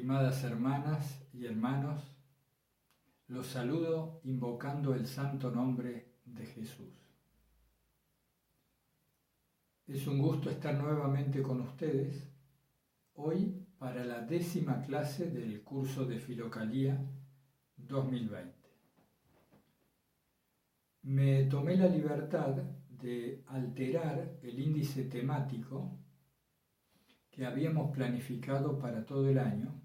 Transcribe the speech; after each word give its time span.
Estimadas 0.00 0.42
hermanas 0.44 1.28
y 1.34 1.44
hermanos, 1.44 2.02
los 3.28 3.46
saludo 3.46 4.22
invocando 4.24 4.94
el 4.94 5.06
santo 5.06 5.50
nombre 5.50 6.14
de 6.24 6.46
Jesús. 6.46 6.88
Es 9.86 10.06
un 10.06 10.18
gusto 10.18 10.48
estar 10.48 10.74
nuevamente 10.82 11.42
con 11.42 11.60
ustedes 11.60 12.32
hoy 13.12 13.62
para 13.78 14.02
la 14.06 14.22
décima 14.22 14.80
clase 14.80 15.30
del 15.30 15.62
curso 15.62 16.06
de 16.06 16.18
Filocalía 16.18 16.98
2020. 17.76 18.54
Me 21.02 21.44
tomé 21.44 21.76
la 21.76 21.88
libertad 21.88 22.54
de 22.88 23.44
alterar 23.48 24.38
el 24.42 24.58
índice 24.58 25.04
temático 25.04 25.98
que 27.30 27.44
habíamos 27.44 27.94
planificado 27.94 28.78
para 28.78 29.04
todo 29.04 29.28
el 29.28 29.38
año, 29.38 29.79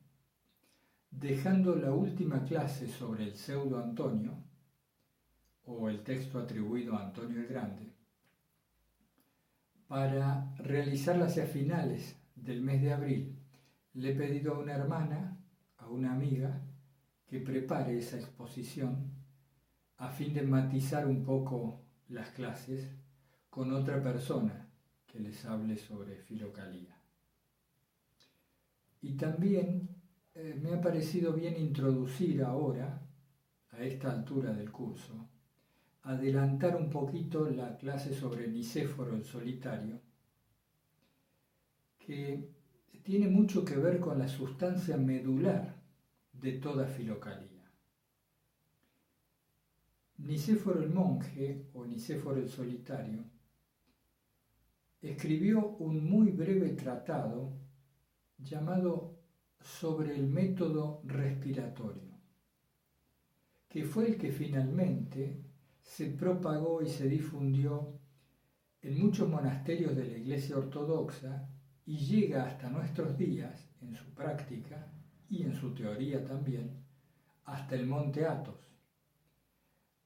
dejando 1.20 1.76
la 1.76 1.92
última 1.92 2.44
clase 2.44 2.88
sobre 2.88 3.24
el 3.24 3.36
pseudo 3.36 3.80
Antonio, 3.80 4.34
o 5.66 5.90
el 5.90 6.04
texto 6.04 6.40
atribuido 6.40 6.96
a 6.96 7.06
Antonio 7.08 7.40
el 7.40 7.48
Grande, 7.48 7.94
para 9.88 10.54
realizarla 10.58 11.26
hacia 11.26 11.46
finales 11.46 12.16
del 12.36 12.62
mes 12.62 12.82
de 12.82 12.94
abril. 12.94 13.40
Le 13.94 14.12
he 14.12 14.16
pedido 14.16 14.56
a 14.56 14.60
una 14.60 14.74
hermana, 14.74 15.38
a 15.78 15.88
una 15.88 16.14
amiga, 16.14 16.62
que 17.26 17.40
prepare 17.40 17.98
esa 17.98 18.18
exposición 18.18 19.12
a 19.98 20.10
fin 20.10 20.34
de 20.34 20.44
matizar 20.44 21.08
un 21.08 21.24
poco 21.24 21.82
las 22.10 22.30
clases 22.32 22.92
con 23.50 23.72
otra 23.72 24.02
persona 24.04 24.70
que 25.08 25.20
les 25.20 25.46
hable 25.46 25.78
sobre 25.78 26.18
filocalía. 26.18 26.96
Y 29.02 29.14
también 29.14 29.95
eh, 30.36 30.54
me 30.62 30.74
ha 30.74 30.82
parecido 30.82 31.34
bien 31.34 31.56
introducir 31.58 32.44
ahora, 32.44 33.02
a 33.72 33.84
esta 33.84 34.12
altura 34.12 34.54
del 34.54 34.72
curso, 34.72 35.28
adelantar 36.04 36.76
un 36.76 36.90
poquito 36.90 37.50
la 37.50 37.76
clase 37.78 38.14
sobre 38.14 38.48
Nicéforo 38.48 39.16
el 39.16 39.24
solitario, 39.24 40.00
que 41.98 42.50
tiene 43.04 43.28
mucho 43.28 43.66
que 43.66 43.76
ver 43.76 44.00
con 44.00 44.20
la 44.20 44.28
sustancia 44.28 44.98
medular 44.98 45.76
de 46.34 46.54
toda 46.54 46.86
filocalía. 46.86 47.72
Nicéforo 50.18 50.82
el 50.82 50.90
monje 50.90 51.70
o 51.74 51.86
Nicéforo 51.86 52.40
el 52.40 52.50
solitario 52.50 53.24
escribió 55.02 55.76
un 55.78 56.10
muy 56.10 56.32
breve 56.32 56.70
tratado 56.70 57.54
llamado 58.38 59.15
sobre 59.66 60.16
el 60.16 60.28
método 60.28 61.02
respiratorio, 61.06 62.14
que 63.68 63.84
fue 63.84 64.10
el 64.10 64.18
que 64.18 64.32
finalmente 64.32 65.42
se 65.82 66.06
propagó 66.06 66.84
y 66.84 66.88
se 66.88 67.10
difundió 67.10 68.00
en 68.84 69.02
muchos 69.02 69.28
monasterios 69.28 69.96
de 69.96 70.06
la 70.06 70.18
Iglesia 70.20 70.58
Ortodoxa 70.58 71.50
y 71.84 71.98
llega 71.98 72.46
hasta 72.46 72.70
nuestros 72.70 73.18
días 73.18 73.68
en 73.82 73.96
su 73.96 74.06
práctica 74.14 74.88
y 75.30 75.42
en 75.42 75.56
su 75.56 75.74
teoría 75.74 76.24
también, 76.24 76.84
hasta 77.46 77.76
el 77.76 77.88
monte 77.88 78.24
Athos. 78.24 78.60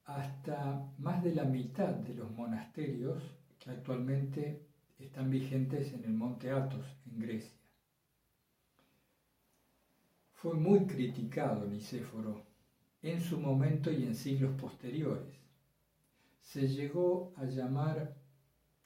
Hasta 0.06 0.90
más 0.98 1.22
de 1.22 1.34
la 1.34 1.44
mitad 1.44 1.94
de 1.94 2.14
los 2.14 2.30
monasterios 2.32 3.22
que 3.58 3.70
actualmente 3.70 4.66
están 4.98 5.28
vigentes 5.28 5.92
en 5.92 6.04
el 6.04 6.14
monte 6.14 6.50
Athos, 6.50 6.86
en 7.06 7.20
Grecia. 7.20 7.59
Fue 10.40 10.54
muy 10.54 10.86
criticado 10.86 11.66
Nicéforo 11.66 12.46
en 13.02 13.20
su 13.20 13.38
momento 13.38 13.92
y 13.92 14.04
en 14.04 14.14
siglos 14.14 14.58
posteriores. 14.58 15.34
Se 16.40 16.66
llegó 16.66 17.34
a 17.36 17.44
llamar 17.44 18.16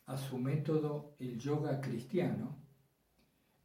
a 0.06 0.16
su 0.16 0.37
método 0.37 1.15
el 1.20 1.38
yoga 1.38 1.81
cristiano, 1.81 2.56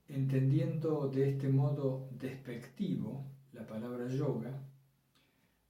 entendiendo 0.08 1.10
de 1.10 1.32
este 1.32 1.50
modo 1.50 2.08
despectivo 2.12 3.26
la 3.54 3.66
palabra 3.66 4.08
yoga, 4.08 4.54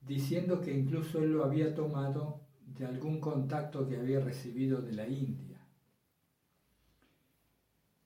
diciendo 0.01 0.59
que 0.59 0.77
incluso 0.77 1.19
él 1.23 1.31
lo 1.31 1.45
había 1.45 1.73
tomado 1.73 2.41
de 2.65 2.85
algún 2.85 3.21
contacto 3.21 3.87
que 3.87 3.95
había 3.95 4.19
recibido 4.19 4.81
de 4.81 4.91
la 4.91 5.07
India. 5.07 5.65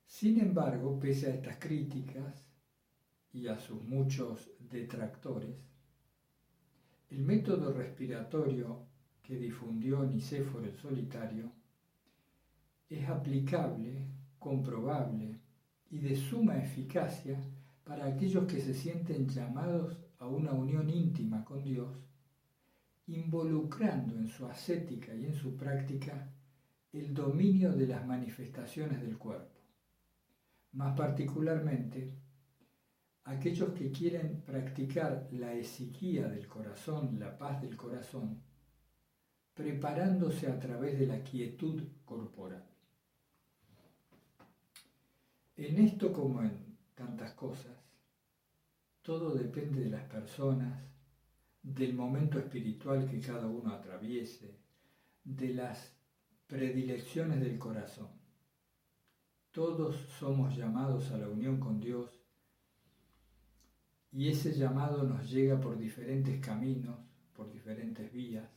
Sin 0.06 0.38
embargo, 0.38 1.00
pese 1.00 1.26
a 1.26 1.34
estas 1.34 1.56
críticas, 1.56 2.53
y 3.34 3.48
a 3.48 3.58
sus 3.58 3.82
muchos 3.82 4.48
detractores, 4.70 5.56
el 7.10 7.18
método 7.18 7.72
respiratorio 7.72 8.86
que 9.22 9.36
difundió 9.36 10.04
Nicéforo 10.04 10.64
el 10.64 10.76
Solitario 10.76 11.50
es 12.88 13.08
aplicable, 13.08 14.06
comprobable 14.38 15.40
y 15.90 15.98
de 15.98 16.16
suma 16.16 16.62
eficacia 16.62 17.36
para 17.82 18.06
aquellos 18.06 18.46
que 18.46 18.60
se 18.60 18.72
sienten 18.72 19.28
llamados 19.28 19.96
a 20.18 20.28
una 20.28 20.52
unión 20.52 20.88
íntima 20.88 21.44
con 21.44 21.64
Dios, 21.64 21.90
involucrando 23.08 24.16
en 24.16 24.28
su 24.28 24.46
ascética 24.46 25.12
y 25.12 25.26
en 25.26 25.34
su 25.34 25.56
práctica 25.56 26.32
el 26.92 27.12
dominio 27.12 27.72
de 27.72 27.88
las 27.88 28.06
manifestaciones 28.06 29.02
del 29.02 29.18
cuerpo, 29.18 29.60
más 30.72 30.96
particularmente 30.96 32.23
aquellos 33.24 33.72
que 33.72 33.90
quieren 33.90 34.42
practicar 34.42 35.28
la 35.32 35.54
esiquía 35.54 36.28
del 36.28 36.46
corazón, 36.46 37.18
la 37.18 37.36
paz 37.36 37.62
del 37.62 37.76
corazón, 37.76 38.42
preparándose 39.54 40.46
a 40.48 40.58
través 40.58 40.98
de 40.98 41.06
la 41.06 41.22
quietud 41.22 41.82
corporal. 42.04 42.64
En 45.56 45.78
esto 45.78 46.12
como 46.12 46.42
en 46.42 46.76
tantas 46.94 47.32
cosas, 47.32 47.72
todo 49.02 49.34
depende 49.34 49.80
de 49.80 49.90
las 49.90 50.04
personas, 50.04 50.82
del 51.62 51.94
momento 51.94 52.38
espiritual 52.38 53.08
que 53.08 53.20
cada 53.20 53.46
uno 53.46 53.72
atraviese, 53.72 54.58
de 55.22 55.54
las 55.54 55.96
predilecciones 56.46 57.40
del 57.40 57.58
corazón. 57.58 58.08
Todos 59.50 59.96
somos 60.18 60.54
llamados 60.56 61.10
a 61.12 61.18
la 61.18 61.28
unión 61.28 61.58
con 61.58 61.80
Dios 61.80 62.23
y 64.14 64.28
ese 64.28 64.52
llamado 64.52 65.02
nos 65.02 65.28
llega 65.28 65.60
por 65.60 65.76
diferentes 65.76 66.38
caminos, 66.38 66.96
por 67.34 67.52
diferentes 67.52 68.12
vías, 68.12 68.48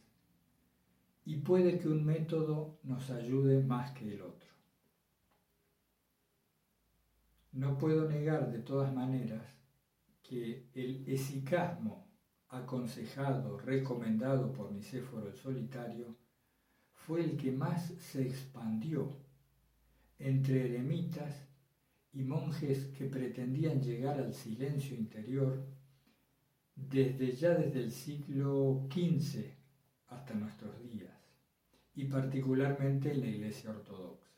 y 1.25 1.37
puede 1.37 1.79
que 1.79 1.89
un 1.89 2.05
método 2.05 2.79
nos 2.83 3.09
ayude 3.09 3.63
más 3.63 3.91
que 3.91 4.13
el 4.13 4.21
otro. 4.21 4.47
No 7.53 7.75
puedo 7.79 8.07
negar 8.07 8.51
de 8.51 8.59
todas 8.59 8.93
maneras 8.93 9.43
que 10.21 10.69
el 10.75 11.03
esicasmo 11.07 12.07
aconsejado, 12.49 13.57
recomendado 13.57 14.53
por 14.53 14.71
Nicéforo 14.71 15.27
el 15.27 15.35
Solitario, 15.35 16.15
fue 16.93 17.23
el 17.23 17.35
que 17.35 17.51
más 17.51 17.93
se 17.99 18.21
expandió 18.21 19.17
entre 20.19 20.65
eremitas 20.65 21.46
y 22.17 22.23
monjes 22.23 22.87
que 22.97 23.05
pretendían 23.05 23.79
llegar 23.79 24.19
al 24.19 24.33
silencio 24.33 24.97
interior 24.97 25.63
desde 26.75 27.31
ya 27.31 27.53
desde 27.53 27.79
el 27.79 27.91
siglo 27.91 28.87
XV 28.91 29.45
hasta 30.07 30.33
nuestros 30.33 30.81
días, 30.81 31.13
y 31.93 32.05
particularmente 32.05 33.11
en 33.11 33.21
la 33.21 33.27
Iglesia 33.27 33.69
Ortodoxa. 33.69 34.31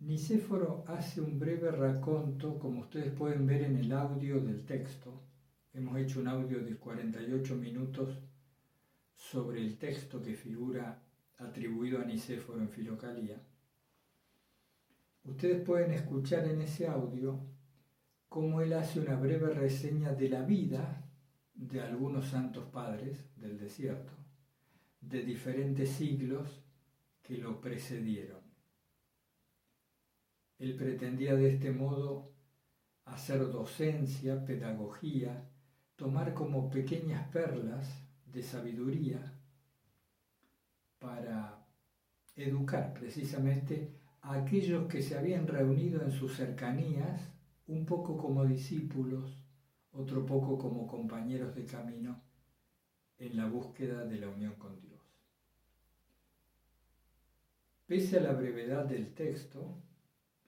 Nicéforo 0.00 0.84
hace 0.86 1.22
un 1.22 1.38
breve 1.38 1.70
raconto, 1.70 2.58
como 2.58 2.80
ustedes 2.80 3.12
pueden 3.12 3.46
ver 3.46 3.62
en 3.62 3.76
el 3.78 3.92
audio 3.92 4.38
del 4.40 4.66
texto. 4.66 5.22
Hemos 5.72 5.96
hecho 5.98 6.20
un 6.20 6.28
audio 6.28 6.62
de 6.62 6.76
48 6.76 7.56
minutos 7.56 8.18
sobre 9.14 9.62
el 9.62 9.78
texto 9.78 10.20
que 10.20 10.34
figura 10.34 11.02
atribuido 11.40 12.00
a 12.00 12.04
Nicéforo 12.04 12.60
en 12.60 12.68
Filocalía, 12.68 13.40
ustedes 15.24 15.64
pueden 15.64 15.92
escuchar 15.92 16.46
en 16.46 16.60
ese 16.60 16.86
audio 16.86 17.40
cómo 18.28 18.60
él 18.60 18.72
hace 18.74 19.00
una 19.00 19.16
breve 19.16 19.52
reseña 19.52 20.12
de 20.12 20.28
la 20.28 20.42
vida 20.42 21.10
de 21.54 21.80
algunos 21.80 22.26
santos 22.26 22.66
padres 22.66 23.28
del 23.36 23.58
desierto, 23.58 24.12
de 25.00 25.22
diferentes 25.22 25.90
siglos 25.90 26.62
que 27.22 27.38
lo 27.38 27.60
precedieron. 27.60 28.40
Él 30.58 30.76
pretendía 30.76 31.34
de 31.34 31.48
este 31.48 31.70
modo 31.70 32.34
hacer 33.06 33.40
docencia, 33.50 34.44
pedagogía, 34.44 35.48
tomar 35.96 36.34
como 36.34 36.70
pequeñas 36.70 37.28
perlas 37.28 38.06
de 38.26 38.42
sabiduría 38.42 39.39
para 41.00 41.66
educar 42.36 42.94
precisamente 42.94 43.90
a 44.22 44.34
aquellos 44.34 44.86
que 44.86 45.02
se 45.02 45.18
habían 45.18 45.48
reunido 45.48 46.02
en 46.02 46.12
sus 46.12 46.36
cercanías, 46.36 47.32
un 47.66 47.84
poco 47.84 48.16
como 48.16 48.44
discípulos, 48.44 49.42
otro 49.92 50.24
poco 50.24 50.58
como 50.58 50.86
compañeros 50.86 51.54
de 51.54 51.64
camino 51.64 52.22
en 53.18 53.36
la 53.36 53.46
búsqueda 53.46 54.04
de 54.04 54.20
la 54.20 54.28
unión 54.28 54.54
con 54.54 54.80
Dios. 54.80 55.00
Pese 57.86 58.18
a 58.18 58.22
la 58.22 58.32
brevedad 58.32 58.84
del 58.84 59.14
texto, 59.14 59.82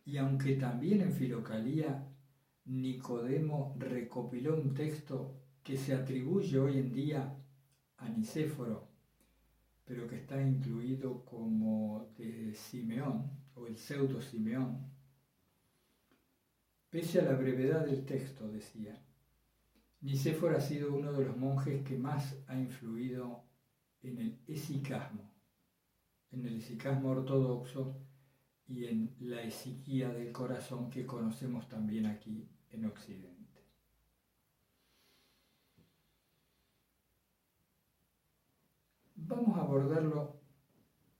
y 0.04 0.16
aunque 0.16 0.56
también 0.56 1.00
en 1.00 1.12
Filocalía 1.12 2.08
Nicodemo 2.64 3.74
recopiló 3.78 4.54
un 4.54 4.74
texto 4.74 5.34
que 5.62 5.76
se 5.76 5.94
atribuye 5.94 6.58
hoy 6.58 6.78
en 6.78 6.92
día 6.92 7.36
a 7.96 8.08
Nicéforo, 8.08 8.91
pero 9.92 10.08
que 10.08 10.16
está 10.16 10.40
incluido 10.40 11.22
como 11.26 12.14
de 12.16 12.54
Simeón 12.54 13.30
o 13.54 13.66
el 13.66 13.76
pseudo 13.76 14.22
Simeón, 14.22 14.90
pese 16.88 17.20
a 17.20 17.24
la 17.24 17.34
brevedad 17.34 17.84
del 17.84 18.06
texto, 18.06 18.50
decía, 18.50 18.98
Nicéforo 20.00 20.56
ha 20.56 20.62
sido 20.62 20.94
uno 20.94 21.12
de 21.12 21.26
los 21.26 21.36
monjes 21.36 21.86
que 21.86 21.98
más 21.98 22.42
ha 22.46 22.58
influido 22.58 23.44
en 24.02 24.16
el 24.16 24.38
esicasmo, 24.48 25.30
en 26.30 26.46
el 26.46 26.56
esicasmo 26.56 27.10
ortodoxo 27.10 27.94
y 28.66 28.86
en 28.86 29.14
la 29.20 29.42
esiquía 29.42 30.08
del 30.08 30.32
corazón 30.32 30.88
que 30.88 31.04
conocemos 31.04 31.68
también 31.68 32.06
aquí 32.06 32.48
en 32.70 32.86
Occidente. 32.86 33.31
Vamos 39.26 39.56
a 39.56 39.62
abordarlo 39.62 40.40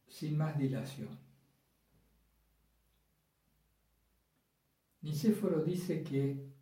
sin 0.06 0.37
más 0.37 0.58
dilación. 0.58 1.19
Nicéforo 5.02 5.62
dice 5.62 6.02
que 6.02 6.52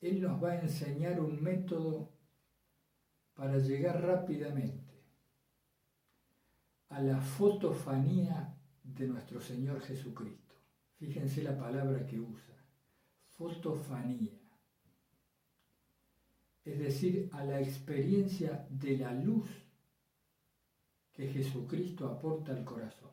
él 0.00 0.20
nos 0.20 0.42
va 0.42 0.52
a 0.52 0.60
enseñar 0.60 1.20
un 1.20 1.42
método 1.42 2.12
para 3.34 3.58
llegar 3.58 4.02
rápidamente 4.02 5.04
a 6.88 7.00
la 7.00 7.20
fotofanía 7.20 8.56
de 8.82 9.06
nuestro 9.06 9.40
Señor 9.40 9.80
Jesucristo. 9.80 10.54
Fíjense 10.96 11.42
la 11.42 11.56
palabra 11.56 12.06
que 12.06 12.20
usa, 12.20 12.54
fotofanía. 13.36 14.38
Es 16.64 16.78
decir, 16.78 17.28
a 17.32 17.44
la 17.44 17.60
experiencia 17.60 18.66
de 18.68 18.98
la 18.98 19.12
luz 19.12 19.48
que 21.20 21.28
Jesucristo 21.28 22.08
aporta 22.08 22.52
al 22.52 22.64
corazón. 22.64 23.10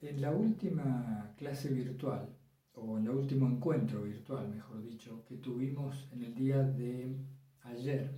En 0.00 0.20
la 0.20 0.32
última 0.32 1.32
clase 1.38 1.68
virtual, 1.68 2.28
o 2.74 2.98
en 2.98 3.04
el 3.04 3.10
último 3.10 3.46
encuentro 3.46 4.02
virtual, 4.02 4.48
mejor 4.48 4.82
dicho, 4.82 5.24
que 5.24 5.36
tuvimos 5.36 6.08
en 6.10 6.24
el 6.24 6.34
día 6.34 6.64
de 6.64 7.16
ayer, 7.62 8.10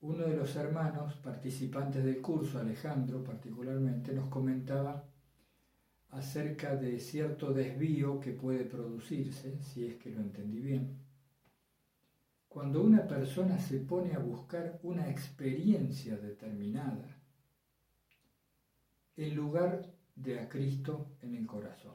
uno 0.00 0.24
de 0.24 0.36
los 0.36 0.56
hermanos 0.56 1.16
participantes 1.16 2.02
del 2.02 2.22
curso, 2.22 2.58
Alejandro 2.58 3.22
particularmente, 3.22 4.14
nos 4.14 4.30
comentaba 4.30 5.04
acerca 6.12 6.76
de 6.76 6.98
cierto 6.98 7.52
desvío 7.52 8.20
que 8.20 8.32
puede 8.32 8.64
producirse, 8.64 9.60
si 9.60 9.84
es 9.84 9.96
que 9.96 10.12
lo 10.12 10.22
entendí 10.22 10.60
bien, 10.60 11.09
cuando 12.50 12.82
una 12.82 13.06
persona 13.06 13.60
se 13.60 13.78
pone 13.78 14.12
a 14.12 14.18
buscar 14.18 14.80
una 14.82 15.08
experiencia 15.08 16.16
determinada 16.16 17.16
en 19.16 19.36
lugar 19.36 19.86
de 20.16 20.40
a 20.40 20.48
Cristo 20.48 21.12
en 21.22 21.36
el 21.36 21.46
corazón. 21.46 21.94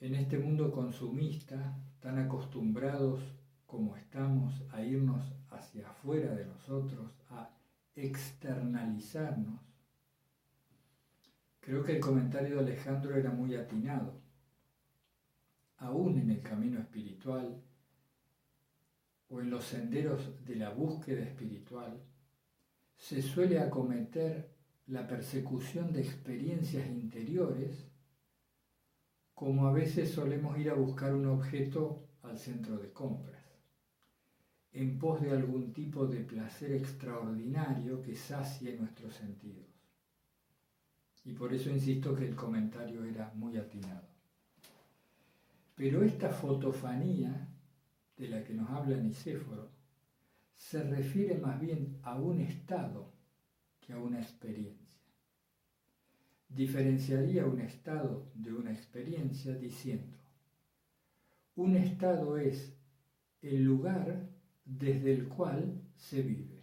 En 0.00 0.16
este 0.16 0.38
mundo 0.38 0.72
consumista, 0.72 1.78
tan 2.00 2.18
acostumbrados 2.18 3.20
como 3.64 3.94
estamos 3.94 4.64
a 4.72 4.82
irnos 4.82 5.32
hacia 5.50 5.88
afuera 5.88 6.34
de 6.34 6.46
nosotros, 6.46 7.12
a 7.30 7.48
externalizarnos, 7.94 9.60
creo 11.60 11.84
que 11.84 11.92
el 11.92 12.00
comentario 12.00 12.56
de 12.56 12.72
Alejandro 12.72 13.14
era 13.14 13.30
muy 13.30 13.54
atinado. 13.54 14.20
Aún 15.76 16.18
en 16.18 16.30
el 16.32 16.42
camino 16.42 16.80
espiritual, 16.80 17.62
o 19.28 19.40
en 19.40 19.50
los 19.50 19.64
senderos 19.64 20.44
de 20.44 20.56
la 20.56 20.70
búsqueda 20.70 21.22
espiritual, 21.22 22.00
se 22.96 23.22
suele 23.22 23.58
acometer 23.58 24.54
la 24.86 25.06
persecución 25.06 25.92
de 25.92 26.02
experiencias 26.02 26.86
interiores, 26.88 27.86
como 29.34 29.66
a 29.66 29.72
veces 29.72 30.10
solemos 30.10 30.58
ir 30.58 30.70
a 30.70 30.74
buscar 30.74 31.14
un 31.14 31.26
objeto 31.26 32.08
al 32.22 32.38
centro 32.38 32.78
de 32.78 32.92
compras, 32.92 33.42
en 34.72 34.98
pos 34.98 35.20
de 35.20 35.30
algún 35.30 35.72
tipo 35.72 36.06
de 36.06 36.20
placer 36.20 36.72
extraordinario 36.72 38.02
que 38.02 38.14
sacie 38.14 38.76
nuestros 38.76 39.14
sentidos. 39.14 39.66
Y 41.24 41.32
por 41.32 41.54
eso 41.54 41.70
insisto 41.70 42.14
que 42.14 42.26
el 42.26 42.34
comentario 42.34 43.04
era 43.04 43.32
muy 43.34 43.56
atinado. 43.56 44.06
Pero 45.74 46.04
esta 46.04 46.30
fotofanía 46.30 47.48
de 48.16 48.28
la 48.28 48.44
que 48.44 48.54
nos 48.54 48.70
habla 48.70 48.96
Nicéforo 48.96 49.70
se 50.56 50.82
refiere 50.82 51.38
más 51.38 51.60
bien 51.60 51.98
a 52.02 52.16
un 52.18 52.40
estado 52.40 53.12
que 53.80 53.92
a 53.92 53.98
una 53.98 54.20
experiencia. 54.20 55.00
Diferenciaría 56.48 57.46
un 57.46 57.60
estado 57.60 58.30
de 58.34 58.52
una 58.52 58.72
experiencia 58.72 59.54
diciendo, 59.54 60.16
un 61.56 61.76
estado 61.76 62.36
es 62.36 62.76
el 63.42 63.62
lugar 63.62 64.28
desde 64.64 65.12
el 65.12 65.28
cual 65.28 65.82
se 65.96 66.22
vive. 66.22 66.62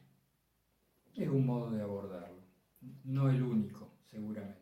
Es 1.16 1.28
un 1.30 1.46
modo 1.46 1.72
de 1.72 1.82
abordarlo, 1.82 2.42
no 3.04 3.30
el 3.30 3.44
único, 3.44 3.92
seguramente. 4.10 4.62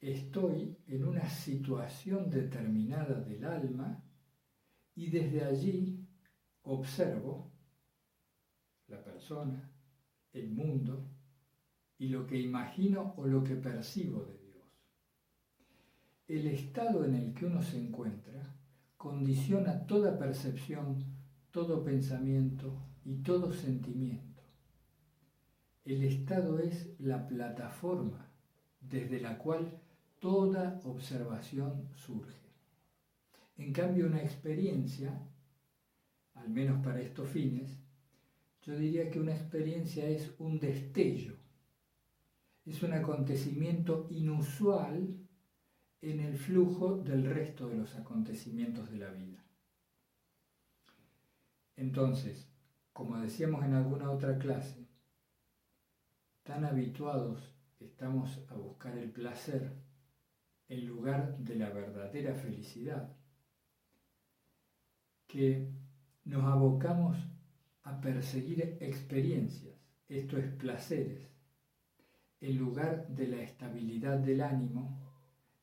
Estoy 0.00 0.76
en 0.86 1.04
una 1.04 1.28
situación 1.30 2.30
determinada 2.30 3.20
del 3.20 3.44
alma 3.44 4.03
y 4.96 5.10
desde 5.10 5.44
allí 5.44 6.06
observo 6.62 7.50
la 8.88 9.02
persona, 9.02 9.70
el 10.32 10.50
mundo 10.50 11.08
y 11.98 12.08
lo 12.08 12.26
que 12.26 12.38
imagino 12.38 13.14
o 13.16 13.26
lo 13.26 13.42
que 13.42 13.56
percibo 13.56 14.24
de 14.24 14.38
Dios. 14.38 14.64
El 16.28 16.46
estado 16.46 17.04
en 17.04 17.14
el 17.14 17.34
que 17.34 17.46
uno 17.46 17.62
se 17.62 17.78
encuentra 17.78 18.54
condiciona 18.96 19.86
toda 19.86 20.18
percepción, 20.18 21.04
todo 21.50 21.84
pensamiento 21.84 22.72
y 23.04 23.16
todo 23.16 23.52
sentimiento. 23.52 24.42
El 25.84 26.02
estado 26.02 26.58
es 26.58 26.98
la 26.98 27.26
plataforma 27.26 28.30
desde 28.80 29.20
la 29.20 29.38
cual 29.38 29.78
toda 30.18 30.80
observación 30.84 31.88
surge. 31.94 32.43
En 33.56 33.72
cambio, 33.72 34.06
una 34.06 34.22
experiencia, 34.22 35.28
al 36.34 36.48
menos 36.50 36.82
para 36.84 37.00
estos 37.00 37.28
fines, 37.28 37.78
yo 38.62 38.76
diría 38.76 39.10
que 39.10 39.20
una 39.20 39.34
experiencia 39.34 40.06
es 40.06 40.34
un 40.38 40.58
destello, 40.58 41.36
es 42.64 42.82
un 42.82 42.94
acontecimiento 42.94 44.06
inusual 44.10 45.16
en 46.00 46.20
el 46.20 46.36
flujo 46.36 46.96
del 46.96 47.24
resto 47.24 47.68
de 47.68 47.76
los 47.76 47.94
acontecimientos 47.94 48.90
de 48.90 48.96
la 48.98 49.10
vida. 49.10 49.44
Entonces, 51.76 52.48
como 52.92 53.18
decíamos 53.18 53.64
en 53.64 53.74
alguna 53.74 54.10
otra 54.10 54.38
clase, 54.38 54.86
tan 56.42 56.64
habituados 56.64 57.54
estamos 57.80 58.44
a 58.48 58.54
buscar 58.54 58.96
el 58.96 59.10
placer 59.10 59.72
en 60.68 60.86
lugar 60.86 61.36
de 61.38 61.56
la 61.56 61.70
verdadera 61.70 62.34
felicidad, 62.34 63.14
que 65.34 65.68
nos 66.26 66.44
abocamos 66.44 67.16
a 67.82 68.00
perseguir 68.00 68.78
experiencias, 68.80 69.74
esto 70.08 70.38
es 70.38 70.46
placeres, 70.52 71.28
en 72.40 72.56
lugar 72.56 73.08
de 73.08 73.26
la 73.26 73.42
estabilidad 73.42 74.18
del 74.18 74.42
ánimo, 74.42 74.96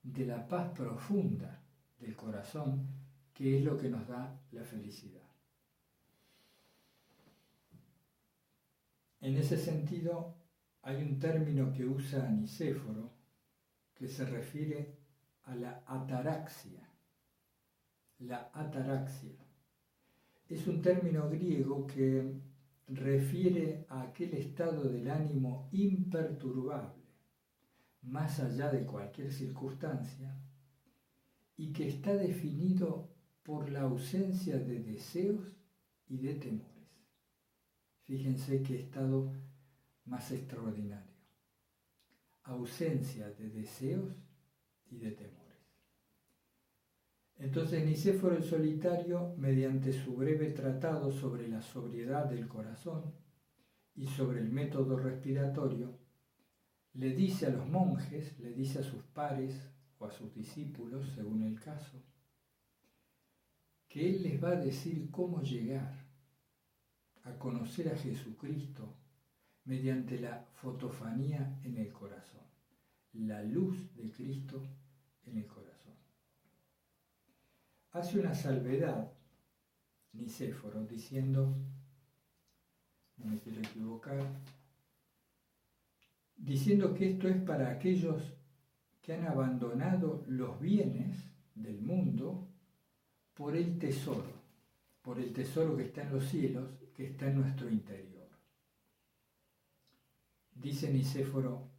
de 0.03 0.25
la 0.25 0.45
paz 0.45 0.77
profunda 0.77 1.63
del 2.01 2.17
corazón, 2.17 2.85
que 3.33 3.59
es 3.59 3.63
lo 3.63 3.77
que 3.77 3.87
nos 3.87 4.05
da 4.09 4.37
la 4.51 4.65
felicidad. 4.65 5.23
En 9.21 9.37
ese 9.37 9.57
sentido, 9.57 10.35
hay 10.81 11.01
un 11.01 11.17
término 11.17 11.71
que 11.71 11.85
usa 11.85 12.29
Nicéforo 12.29 13.09
que 13.95 14.09
se 14.09 14.25
refiere 14.25 14.97
a 15.43 15.55
la 15.55 15.81
ataraxia. 15.87 16.89
La 18.19 18.51
ataraxia 18.53 19.40
es 20.51 20.67
un 20.67 20.81
término 20.81 21.29
griego 21.29 21.87
que 21.87 22.29
refiere 22.87 23.85
a 23.87 24.01
aquel 24.01 24.33
estado 24.33 24.83
del 24.83 25.09
ánimo 25.09 25.69
imperturbable, 25.71 27.05
más 28.01 28.39
allá 28.41 28.69
de 28.69 28.85
cualquier 28.85 29.31
circunstancia, 29.31 30.37
y 31.55 31.71
que 31.71 31.87
está 31.87 32.13
definido 32.15 33.09
por 33.43 33.69
la 33.69 33.81
ausencia 33.81 34.57
de 34.59 34.79
deseos 34.79 35.55
y 36.09 36.17
de 36.17 36.33
temores. 36.35 36.89
Fíjense 38.03 38.61
qué 38.61 38.79
estado 38.79 39.31
más 40.03 40.31
extraordinario. 40.31 41.15
Ausencia 42.43 43.29
de 43.29 43.49
deseos 43.49 44.13
y 44.89 44.97
de 44.97 45.11
temores. 45.11 45.40
Entonces 47.41 47.83
Nicéforo 47.83 48.37
el 48.37 48.43
Solitario, 48.43 49.33
mediante 49.35 49.91
su 49.91 50.15
breve 50.15 50.51
tratado 50.51 51.11
sobre 51.11 51.47
la 51.47 51.63
sobriedad 51.63 52.25
del 52.25 52.47
corazón 52.47 53.15
y 53.95 54.05
sobre 54.05 54.41
el 54.41 54.49
método 54.51 54.95
respiratorio, 54.95 55.97
le 56.93 57.15
dice 57.15 57.47
a 57.47 57.49
los 57.49 57.67
monjes, 57.67 58.37
le 58.37 58.53
dice 58.53 58.77
a 58.79 58.83
sus 58.83 59.03
pares 59.05 59.59
o 59.97 60.05
a 60.05 60.11
sus 60.11 60.31
discípulos, 60.35 61.11
según 61.15 61.41
el 61.41 61.59
caso, 61.59 62.03
que 63.87 64.07
Él 64.07 64.21
les 64.21 64.43
va 64.43 64.49
a 64.49 64.55
decir 64.57 65.09
cómo 65.09 65.41
llegar 65.41 66.05
a 67.23 67.39
conocer 67.39 67.89
a 67.89 67.97
Jesucristo 67.97 68.99
mediante 69.63 70.19
la 70.19 70.45
fotofanía 70.53 71.59
en 71.63 71.77
el 71.77 71.91
corazón, 71.91 72.45
la 73.13 73.41
luz 73.41 73.95
de 73.95 74.11
Cristo 74.11 74.61
en 75.25 75.37
el 75.37 75.47
corazón 75.47 75.70
hace 77.91 78.19
una 78.19 78.33
salvedad 78.33 79.11
Nicéforo 80.13 80.85
diciendo, 80.85 81.55
no 83.17 83.25
me 83.25 83.39
quiero 83.39 83.59
equivocar, 83.59 84.21
diciendo 86.35 86.93
que 86.93 87.11
esto 87.11 87.29
es 87.29 87.41
para 87.41 87.69
aquellos 87.69 88.21
que 89.01 89.13
han 89.13 89.25
abandonado 89.25 90.23
los 90.27 90.59
bienes 90.59 91.17
del 91.55 91.81
mundo 91.81 92.49
por 93.33 93.55
el 93.55 93.77
tesoro, 93.79 94.41
por 95.01 95.19
el 95.19 95.31
tesoro 95.31 95.77
que 95.77 95.83
está 95.83 96.03
en 96.03 96.13
los 96.13 96.25
cielos, 96.25 96.69
que 96.93 97.07
está 97.07 97.27
en 97.27 97.39
nuestro 97.41 97.69
interior. 97.69 98.27
Dice 100.53 100.91
Nicéforo, 100.91 101.69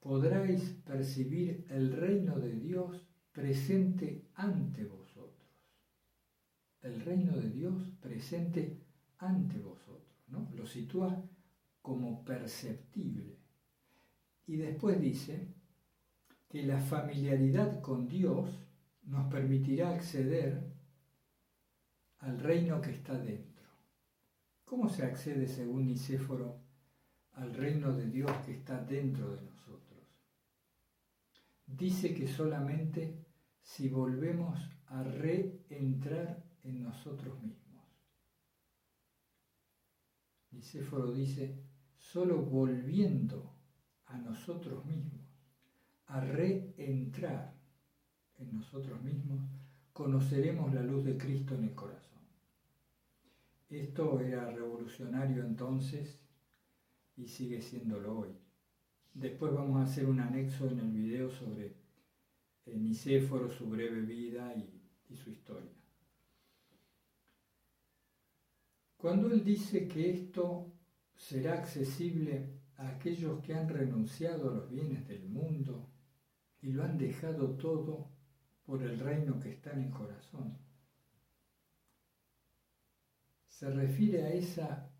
podráis 0.00 0.62
percibir 0.84 1.66
el 1.68 1.92
reino 1.92 2.38
de 2.38 2.52
Dios 2.52 3.06
presente 3.32 4.24
ante 4.34 4.84
vos 4.84 5.05
el 6.86 7.00
reino 7.00 7.36
de 7.36 7.50
Dios 7.50 7.74
presente 8.00 8.80
ante 9.18 9.58
vosotros. 9.58 10.24
¿no? 10.28 10.48
Lo 10.54 10.66
sitúa 10.66 11.22
como 11.82 12.24
perceptible. 12.24 13.38
Y 14.46 14.56
después 14.56 15.00
dice 15.00 15.48
que 16.48 16.62
la 16.62 16.78
familiaridad 16.78 17.80
con 17.80 18.08
Dios 18.08 18.48
nos 19.02 19.30
permitirá 19.30 19.90
acceder 19.90 20.62
al 22.18 22.38
reino 22.38 22.80
que 22.80 22.90
está 22.90 23.18
dentro. 23.18 23.66
¿Cómo 24.64 24.88
se 24.88 25.04
accede, 25.04 25.46
según 25.46 25.86
Nicéforo, 25.86 26.60
al 27.32 27.54
reino 27.54 27.92
de 27.92 28.06
Dios 28.06 28.30
que 28.44 28.52
está 28.52 28.82
dentro 28.82 29.34
de 29.34 29.42
nosotros? 29.42 30.02
Dice 31.66 32.14
que 32.14 32.26
solamente 32.26 33.26
si 33.62 33.88
volvemos 33.88 34.58
a 34.86 35.02
reentrar 35.02 36.45
en 36.66 36.82
nosotros 36.82 37.40
mismos. 37.42 37.84
Nicéforo 40.50 41.12
dice, 41.12 41.62
solo 41.96 42.38
volviendo 42.38 43.54
a 44.06 44.18
nosotros 44.18 44.84
mismos, 44.84 45.20
a 46.06 46.20
reentrar 46.20 47.54
en 48.38 48.54
nosotros 48.54 49.00
mismos, 49.02 49.40
conoceremos 49.92 50.72
la 50.74 50.82
luz 50.82 51.04
de 51.04 51.16
Cristo 51.16 51.54
en 51.54 51.64
el 51.64 51.74
corazón. 51.74 52.20
Esto 53.68 54.20
era 54.20 54.50
revolucionario 54.50 55.44
entonces 55.44 56.20
y 57.16 57.26
sigue 57.26 57.60
siéndolo 57.60 58.18
hoy. 58.18 58.30
Después 59.14 59.52
vamos 59.52 59.80
a 59.80 59.84
hacer 59.84 60.06
un 60.06 60.20
anexo 60.20 60.68
en 60.68 60.78
el 60.78 60.92
video 60.92 61.30
sobre 61.30 61.74
Nicéforo, 62.66 63.50
su 63.50 63.68
breve 63.68 64.00
vida 64.02 64.54
y 65.08 65.16
su 65.16 65.30
historia. 65.30 65.75
Cuando 69.06 69.30
Él 69.30 69.44
dice 69.44 69.86
que 69.86 70.10
esto 70.10 70.72
será 71.14 71.52
accesible 71.52 72.58
a 72.76 72.88
aquellos 72.88 73.40
que 73.40 73.54
han 73.54 73.68
renunciado 73.68 74.50
a 74.50 74.54
los 74.54 74.68
bienes 74.68 75.06
del 75.06 75.28
mundo 75.28 75.88
y 76.60 76.72
lo 76.72 76.82
han 76.82 76.98
dejado 76.98 77.50
todo 77.56 78.10
por 78.64 78.82
el 78.82 78.98
reino 78.98 79.38
que 79.38 79.50
está 79.50 79.70
en 79.74 79.84
el 79.84 79.90
corazón, 79.90 80.58
se 83.46 83.70
refiere 83.70 84.24
a 84.24 84.32
esa 84.32 84.90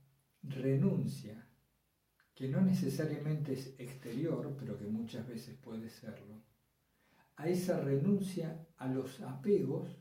renuncia 0.45 1.45
que 2.33 2.47
no 2.47 2.61
necesariamente 2.61 3.55
es 3.55 3.75
exterior, 3.77 4.55
pero 4.57 4.79
que 4.79 4.87
muchas 4.87 5.27
veces 5.27 5.57
puede 5.57 5.91
serlo, 5.91 6.45
a 7.35 7.49
esa 7.49 7.81
renuncia 7.81 8.69
a 8.77 8.87
los 8.87 9.21
apegos 9.21 10.01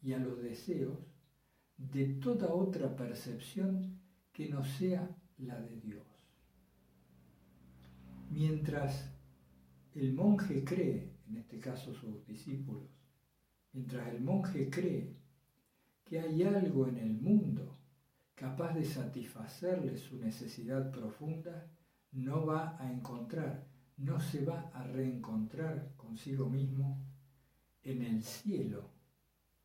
y 0.00 0.14
a 0.14 0.18
los 0.18 0.40
deseos 0.40 1.13
de 1.76 2.06
toda 2.14 2.52
otra 2.52 2.94
percepción 2.94 4.00
que 4.32 4.48
no 4.48 4.64
sea 4.64 5.08
la 5.38 5.60
de 5.60 5.80
Dios. 5.80 6.06
Mientras 8.30 9.10
el 9.94 10.12
monje 10.12 10.64
cree, 10.64 11.12
en 11.28 11.36
este 11.36 11.60
caso 11.60 11.94
sus 11.94 12.26
discípulos, 12.26 12.88
mientras 13.72 14.08
el 14.08 14.20
monje 14.20 14.68
cree 14.70 15.16
que 16.04 16.20
hay 16.20 16.42
algo 16.42 16.86
en 16.88 16.98
el 16.98 17.14
mundo 17.14 17.78
capaz 18.34 18.74
de 18.74 18.84
satisfacerle 18.84 19.96
su 19.96 20.18
necesidad 20.18 20.90
profunda, 20.90 21.70
no 22.12 22.44
va 22.44 22.76
a 22.80 22.92
encontrar, 22.92 23.66
no 23.96 24.20
se 24.20 24.44
va 24.44 24.70
a 24.74 24.84
reencontrar 24.84 25.94
consigo 25.96 26.48
mismo 26.48 27.00
en 27.82 28.02
el 28.02 28.22
cielo, 28.22 28.90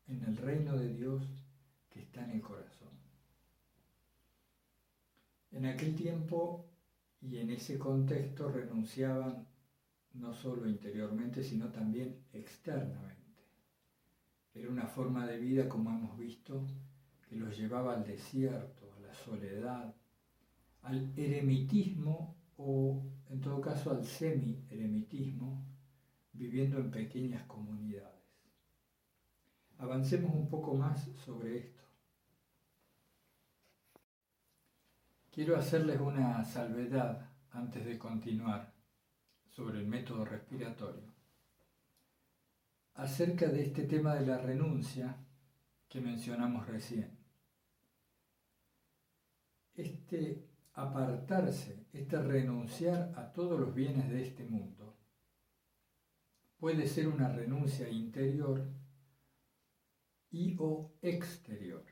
en 0.06 0.22
el 0.24 0.36
reino 0.36 0.76
de 0.76 0.94
Dios 0.94 1.39
está 2.00 2.24
en 2.24 2.30
el 2.32 2.40
corazón. 2.40 2.88
En 5.52 5.66
aquel 5.66 5.94
tiempo 5.94 6.70
y 7.20 7.38
en 7.38 7.50
ese 7.50 7.78
contexto 7.78 8.50
renunciaban 8.50 9.46
no 10.14 10.32
solo 10.32 10.68
interiormente, 10.68 11.42
sino 11.42 11.68
también 11.70 12.24
externamente. 12.32 13.20
Era 14.54 14.68
una 14.68 14.86
forma 14.86 15.26
de 15.26 15.38
vida, 15.38 15.68
como 15.68 15.90
hemos 15.90 16.18
visto, 16.18 16.66
que 17.28 17.36
los 17.36 17.56
llevaba 17.56 17.94
al 17.94 18.04
desierto, 18.04 18.92
a 18.96 19.00
la 19.00 19.14
soledad, 19.14 19.94
al 20.82 21.12
eremitismo 21.16 22.36
o, 22.56 23.02
en 23.28 23.40
todo 23.40 23.60
caso, 23.60 23.90
al 23.90 24.04
semi-eremitismo, 24.04 25.64
viviendo 26.32 26.78
en 26.78 26.90
pequeñas 26.90 27.44
comunidades. 27.44 28.20
Avancemos 29.78 30.34
un 30.34 30.48
poco 30.48 30.74
más 30.74 31.08
sobre 31.24 31.58
esto. 31.58 31.79
Quiero 35.30 35.56
hacerles 35.56 36.00
una 36.00 36.44
salvedad 36.44 37.30
antes 37.52 37.84
de 37.84 37.96
continuar 37.96 38.72
sobre 39.48 39.78
el 39.78 39.86
método 39.86 40.24
respiratorio. 40.24 41.14
Acerca 42.94 43.46
de 43.46 43.62
este 43.62 43.84
tema 43.84 44.16
de 44.16 44.26
la 44.26 44.38
renuncia 44.38 45.16
que 45.88 46.00
mencionamos 46.00 46.66
recién. 46.66 47.16
Este 49.74 50.48
apartarse, 50.72 51.86
este 51.92 52.20
renunciar 52.20 53.12
a 53.16 53.32
todos 53.32 53.58
los 53.60 53.72
bienes 53.72 54.10
de 54.10 54.22
este 54.22 54.44
mundo, 54.44 54.96
puede 56.58 56.88
ser 56.88 57.06
una 57.06 57.28
renuncia 57.28 57.88
interior 57.88 58.68
y 60.30 60.56
o 60.58 60.92
exterior. 61.02 61.84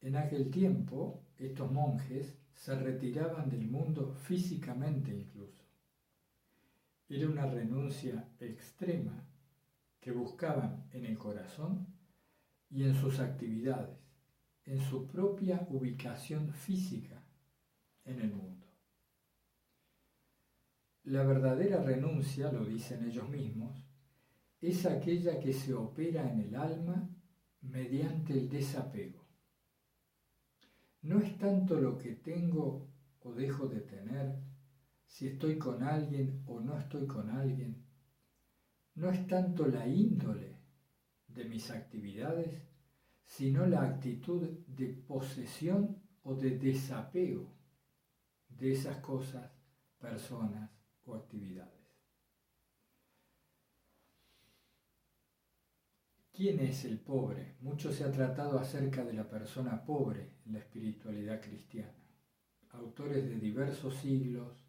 En 0.00 0.16
aquel 0.16 0.50
tiempo, 0.50 1.26
estos 1.40 1.72
monjes 1.72 2.38
se 2.52 2.78
retiraban 2.78 3.48
del 3.48 3.66
mundo 3.66 4.12
físicamente 4.12 5.10
incluso. 5.10 5.64
Era 7.08 7.28
una 7.28 7.46
renuncia 7.46 8.28
extrema 8.38 9.26
que 9.98 10.12
buscaban 10.12 10.86
en 10.92 11.06
el 11.06 11.16
corazón 11.16 11.86
y 12.68 12.84
en 12.84 12.94
sus 12.94 13.20
actividades, 13.20 13.98
en 14.66 14.80
su 14.80 15.06
propia 15.06 15.66
ubicación 15.70 16.52
física 16.52 17.24
en 18.04 18.20
el 18.20 18.32
mundo. 18.32 18.66
La 21.04 21.24
verdadera 21.24 21.82
renuncia, 21.82 22.52
lo 22.52 22.64
dicen 22.66 23.04
ellos 23.04 23.28
mismos, 23.30 23.82
es 24.60 24.84
aquella 24.84 25.40
que 25.40 25.54
se 25.54 25.72
opera 25.72 26.30
en 26.30 26.40
el 26.40 26.54
alma 26.54 27.08
mediante 27.62 28.34
el 28.34 28.48
desapego 28.48 29.19
no 31.02 31.20
es 31.20 31.38
tanto 31.38 31.80
lo 31.80 31.96
que 31.98 32.14
tengo 32.14 32.88
o 33.20 33.32
dejo 33.32 33.68
de 33.68 33.80
tener, 33.80 34.42
si 35.06 35.28
estoy 35.28 35.58
con 35.58 35.82
alguien 35.82 36.42
o 36.46 36.60
no 36.60 36.78
estoy 36.78 37.06
con 37.06 37.30
alguien, 37.30 37.84
no 38.94 39.10
es 39.10 39.26
tanto 39.26 39.66
la 39.66 39.86
índole 39.86 40.58
de 41.28 41.44
mis 41.44 41.70
actividades, 41.70 42.62
sino 43.24 43.66
la 43.66 43.82
actitud 43.82 44.48
de 44.66 44.88
posesión 44.88 46.02
o 46.22 46.34
de 46.34 46.58
desapego 46.58 47.52
de 48.48 48.72
esas 48.72 48.98
cosas, 48.98 49.50
personas 49.98 50.70
o 51.04 51.14
actividades. 51.14 51.79
¿Quién 56.40 56.58
es 56.60 56.86
el 56.86 56.98
pobre? 56.98 57.56
Mucho 57.60 57.92
se 57.92 58.02
ha 58.02 58.10
tratado 58.10 58.58
acerca 58.58 59.04
de 59.04 59.12
la 59.12 59.28
persona 59.28 59.84
pobre 59.84 60.36
en 60.46 60.54
la 60.54 60.60
espiritualidad 60.60 61.38
cristiana. 61.38 61.92
Autores 62.70 63.28
de 63.28 63.38
diversos 63.38 63.94
siglos, 63.96 64.64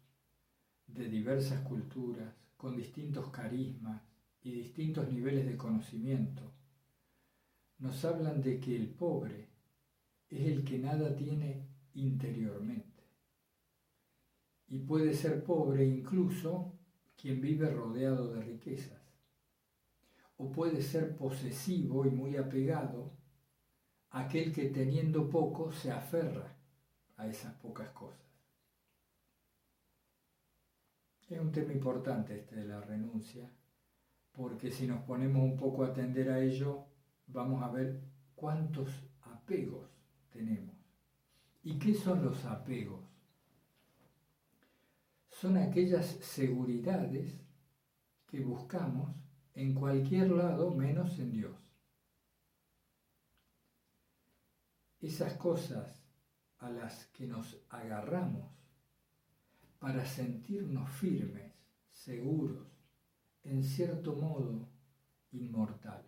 de 0.86 1.08
diversas 1.08 1.62
culturas, 1.62 2.30
con 2.58 2.76
distintos 2.76 3.30
carismas 3.30 4.02
y 4.42 4.52
distintos 4.52 5.10
niveles 5.10 5.46
de 5.46 5.56
conocimiento, 5.56 6.42
nos 7.78 8.04
hablan 8.04 8.42
de 8.42 8.60
que 8.60 8.76
el 8.76 8.88
pobre 8.90 9.48
es 10.28 10.46
el 10.48 10.64
que 10.64 10.78
nada 10.78 11.16
tiene 11.16 11.68
interiormente. 11.94 13.02
Y 14.68 14.80
puede 14.80 15.14
ser 15.14 15.42
pobre 15.42 15.86
incluso 15.86 16.74
quien 17.16 17.40
vive 17.40 17.70
rodeado 17.70 18.30
de 18.30 18.42
riquezas. 18.42 19.01
O 20.42 20.50
puede 20.50 20.82
ser 20.82 21.16
posesivo 21.16 22.04
y 22.04 22.10
muy 22.10 22.36
apegado 22.36 23.12
aquel 24.10 24.52
que 24.52 24.70
teniendo 24.70 25.30
poco 25.30 25.70
se 25.70 25.92
aferra 25.92 26.56
a 27.16 27.28
esas 27.28 27.54
pocas 27.54 27.90
cosas. 27.90 28.26
Es 31.28 31.38
un 31.38 31.52
tema 31.52 31.72
importante 31.72 32.40
este 32.40 32.56
de 32.56 32.64
la 32.64 32.80
renuncia, 32.80 33.48
porque 34.32 34.72
si 34.72 34.88
nos 34.88 35.04
ponemos 35.04 35.44
un 35.44 35.56
poco 35.56 35.84
a 35.84 35.88
atender 35.88 36.28
a 36.28 36.40
ello, 36.40 36.86
vamos 37.28 37.62
a 37.62 37.70
ver 37.70 38.00
cuántos 38.34 38.90
apegos 39.20 39.88
tenemos. 40.28 40.74
¿Y 41.62 41.78
qué 41.78 41.94
son 41.94 42.24
los 42.24 42.44
apegos? 42.46 43.00
Son 45.28 45.56
aquellas 45.56 46.06
seguridades 46.06 47.40
que 48.26 48.40
buscamos 48.40 49.22
en 49.54 49.74
cualquier 49.74 50.30
lado 50.30 50.70
menos 50.70 51.18
en 51.18 51.32
Dios. 51.32 51.56
Esas 55.00 55.34
cosas 55.34 56.02
a 56.58 56.70
las 56.70 57.06
que 57.06 57.26
nos 57.26 57.58
agarramos 57.68 58.50
para 59.78 60.06
sentirnos 60.06 60.88
firmes, 60.90 61.52
seguros, 61.90 62.68
en 63.42 63.64
cierto 63.64 64.14
modo 64.14 64.68
inmortales. 65.32 66.06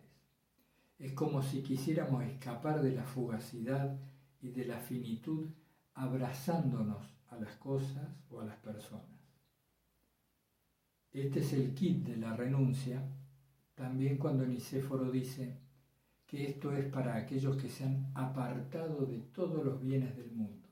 Es 0.97 1.11
como 1.11 1.41
si 1.41 1.61
quisiéramos 1.61 2.23
escapar 2.23 2.81
de 2.81 2.93
la 2.93 3.03
fugacidad 3.03 3.99
y 4.41 4.51
de 4.51 4.65
la 4.65 4.79
finitud 4.79 5.49
abrazándonos 5.93 7.05
a 7.27 7.35
las 7.37 7.55
cosas 7.57 8.07
o 8.29 8.39
a 8.39 8.45
las 8.45 8.57
personas. 8.57 9.19
Este 11.11 11.39
es 11.39 11.53
el 11.53 11.73
kit 11.73 12.05
de 12.05 12.17
la 12.17 12.35
renuncia, 12.35 13.01
también 13.75 14.17
cuando 14.17 14.45
Nicéforo 14.45 15.11
dice 15.11 15.57
que 16.25 16.47
esto 16.47 16.71
es 16.71 16.85
para 16.85 17.15
aquellos 17.15 17.57
que 17.57 17.69
se 17.69 17.83
han 17.83 18.11
apartado 18.15 19.05
de 19.05 19.19
todos 19.19 19.63
los 19.63 19.81
bienes 19.81 20.15
del 20.15 20.31
mundo. 20.31 20.67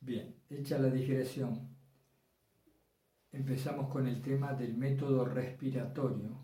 Bien, 0.00 0.34
hecha 0.48 0.78
la 0.78 0.88
digresión, 0.88 1.68
empezamos 3.32 3.90
con 3.90 4.06
el 4.06 4.22
tema 4.22 4.54
del 4.54 4.76
método 4.76 5.24
respiratorio 5.24 6.38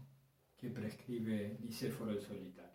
que 0.56 0.70
prescribe 0.70 1.58
Nicéforo 1.62 2.10
el 2.12 2.20
Solitario. 2.20 2.66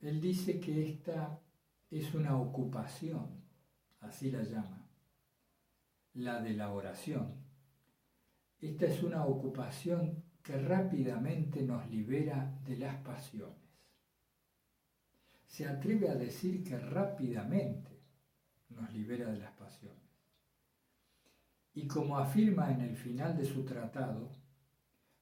Él 0.00 0.20
dice 0.20 0.58
que 0.58 0.88
esta 0.88 1.38
es 1.90 2.14
una 2.14 2.38
ocupación, 2.38 3.42
así 4.00 4.30
la 4.30 4.42
llama, 4.42 4.79
la 6.14 6.40
de 6.40 6.54
la 6.54 6.72
oración. 6.72 7.34
Esta 8.60 8.86
es 8.86 9.02
una 9.02 9.24
ocupación 9.24 10.22
que 10.42 10.56
rápidamente 10.56 11.62
nos 11.62 11.88
libera 11.90 12.58
de 12.66 12.76
las 12.76 12.96
pasiones. 13.02 13.56
Se 15.46 15.66
atreve 15.66 16.08
a 16.08 16.14
decir 16.14 16.62
que 16.62 16.78
rápidamente 16.78 18.00
nos 18.68 18.92
libera 18.92 19.30
de 19.30 19.38
las 19.38 19.52
pasiones 19.52 20.10
y 21.74 21.86
como 21.86 22.18
afirma 22.18 22.70
en 22.72 22.80
el 22.80 22.96
final 22.96 23.36
de 23.36 23.44
su 23.44 23.64
tratado, 23.64 24.30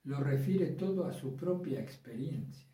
lo 0.05 0.21
refiere 0.21 0.69
todo 0.69 1.07
a 1.07 1.13
su 1.13 1.37
propia 1.37 1.81
experiencia. 1.81 2.67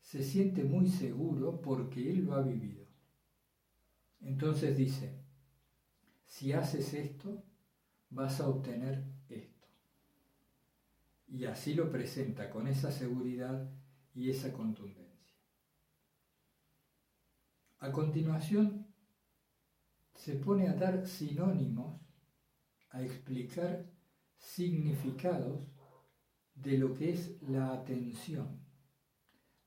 Se 0.00 0.22
siente 0.22 0.64
muy 0.64 0.88
seguro 0.88 1.60
porque 1.60 2.10
él 2.10 2.24
lo 2.24 2.34
ha 2.34 2.42
vivido. 2.42 2.86
Entonces 4.20 4.76
dice, 4.76 5.17
si 6.38 6.52
haces 6.52 6.94
esto, 6.94 7.42
vas 8.10 8.40
a 8.40 8.48
obtener 8.48 9.04
esto. 9.28 9.66
Y 11.26 11.46
así 11.46 11.74
lo 11.74 11.90
presenta 11.90 12.48
con 12.48 12.68
esa 12.68 12.92
seguridad 12.92 13.68
y 14.14 14.30
esa 14.30 14.52
contundencia. 14.52 15.36
A 17.80 17.90
continuación, 17.90 18.86
se 20.14 20.34
pone 20.34 20.68
a 20.68 20.74
dar 20.74 21.08
sinónimos, 21.08 22.00
a 22.90 23.02
explicar 23.02 23.90
significados 24.36 25.66
de 26.54 26.78
lo 26.78 26.94
que 26.94 27.14
es 27.14 27.42
la 27.42 27.72
atención. 27.72 28.60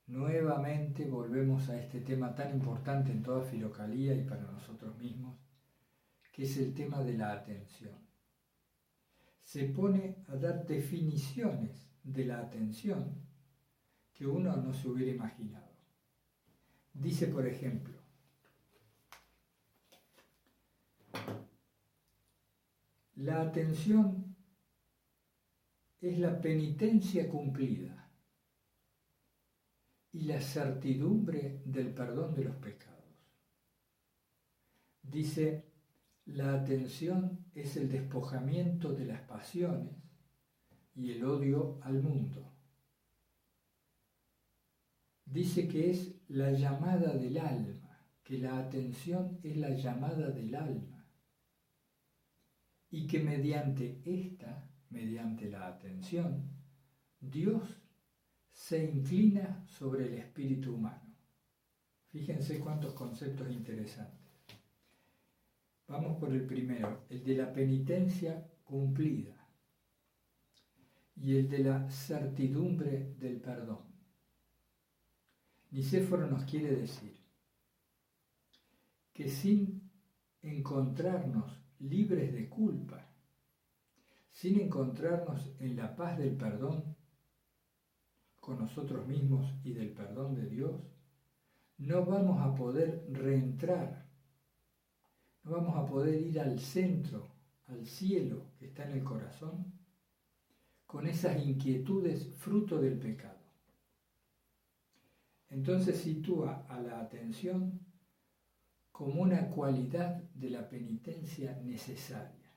Nuevamente 0.06 1.04
volvemos 1.04 1.68
a 1.68 1.78
este 1.78 2.00
tema 2.00 2.34
tan 2.34 2.50
importante 2.54 3.12
en 3.12 3.22
toda 3.22 3.44
Filocalía 3.44 4.14
y 4.14 4.24
para 4.24 4.50
nosotros 4.50 4.96
mismos, 4.96 5.38
que 6.32 6.44
es 6.44 6.56
el 6.56 6.74
tema 6.74 7.02
de 7.04 7.12
la 7.12 7.32
atención. 7.32 7.96
Se 9.38 9.64
pone 9.64 10.24
a 10.28 10.36
dar 10.36 10.66
definiciones 10.66 11.92
de 12.02 12.24
la 12.24 12.40
atención 12.40 13.14
que 14.12 14.26
uno 14.26 14.56
no 14.56 14.72
se 14.72 14.88
hubiera 14.88 15.12
imaginado. 15.12 15.70
Dice, 16.94 17.28
por 17.28 17.46
ejemplo, 17.46 18.02
La 23.22 23.40
atención 23.40 24.34
es 26.00 26.18
la 26.18 26.40
penitencia 26.40 27.28
cumplida 27.28 28.10
y 30.10 30.22
la 30.22 30.40
certidumbre 30.40 31.62
del 31.64 31.94
perdón 31.94 32.34
de 32.34 32.44
los 32.44 32.56
pecados. 32.56 32.98
Dice, 35.02 35.71
la 36.32 36.54
atención 36.54 37.46
es 37.54 37.76
el 37.76 37.90
despojamiento 37.90 38.94
de 38.94 39.04
las 39.04 39.20
pasiones 39.22 39.94
y 40.94 41.12
el 41.12 41.24
odio 41.24 41.78
al 41.82 42.02
mundo. 42.02 42.54
Dice 45.26 45.68
que 45.68 45.90
es 45.90 46.14
la 46.28 46.52
llamada 46.52 47.14
del 47.14 47.36
alma, 47.38 48.06
que 48.22 48.38
la 48.38 48.58
atención 48.58 49.40
es 49.42 49.56
la 49.56 49.70
llamada 49.70 50.30
del 50.30 50.54
alma 50.54 51.06
y 52.90 53.06
que 53.06 53.20
mediante 53.20 54.00
esta, 54.04 54.70
mediante 54.90 55.50
la 55.50 55.66
atención, 55.66 56.50
Dios 57.20 57.62
se 58.52 58.84
inclina 58.84 59.64
sobre 59.66 60.06
el 60.06 60.14
espíritu 60.14 60.76
humano. 60.76 61.14
Fíjense 62.08 62.58
cuántos 62.58 62.94
conceptos 62.94 63.50
interesantes. 63.50 64.21
Vamos 65.88 66.18
por 66.18 66.32
el 66.32 66.46
primero, 66.46 67.04
el 67.10 67.24
de 67.24 67.36
la 67.36 67.52
penitencia 67.52 68.50
cumplida 68.64 69.36
y 71.16 71.36
el 71.36 71.48
de 71.48 71.58
la 71.58 71.90
certidumbre 71.90 73.14
del 73.18 73.40
perdón. 73.40 73.80
Nicéforo 75.70 76.26
nos 76.26 76.44
quiere 76.44 76.76
decir 76.76 77.16
que 79.12 79.28
sin 79.28 79.90
encontrarnos 80.42 81.58
libres 81.78 82.32
de 82.32 82.48
culpa, 82.48 83.08
sin 84.30 84.60
encontrarnos 84.60 85.54
en 85.58 85.76
la 85.76 85.94
paz 85.94 86.18
del 86.18 86.36
perdón 86.36 86.96
con 88.40 88.58
nosotros 88.58 89.06
mismos 89.06 89.54
y 89.62 89.72
del 89.72 89.92
perdón 89.92 90.34
de 90.34 90.46
Dios, 90.46 90.82
no 91.78 92.04
vamos 92.04 92.40
a 92.40 92.54
poder 92.54 93.06
reentrar, 93.10 94.01
no 95.44 95.52
vamos 95.52 95.76
a 95.76 95.86
poder 95.86 96.20
ir 96.20 96.40
al 96.40 96.58
centro, 96.60 97.28
al 97.66 97.86
cielo 97.86 98.52
que 98.58 98.66
está 98.66 98.84
en 98.84 98.92
el 98.92 99.04
corazón, 99.04 99.72
con 100.86 101.06
esas 101.06 101.44
inquietudes 101.44 102.34
fruto 102.36 102.80
del 102.80 102.98
pecado. 102.98 103.40
Entonces 105.48 105.98
sitúa 105.98 106.66
a 106.68 106.80
la 106.80 107.00
atención 107.00 107.80
como 108.90 109.22
una 109.22 109.48
cualidad 109.50 110.22
de 110.34 110.50
la 110.50 110.68
penitencia 110.68 111.58
necesaria. 111.62 112.52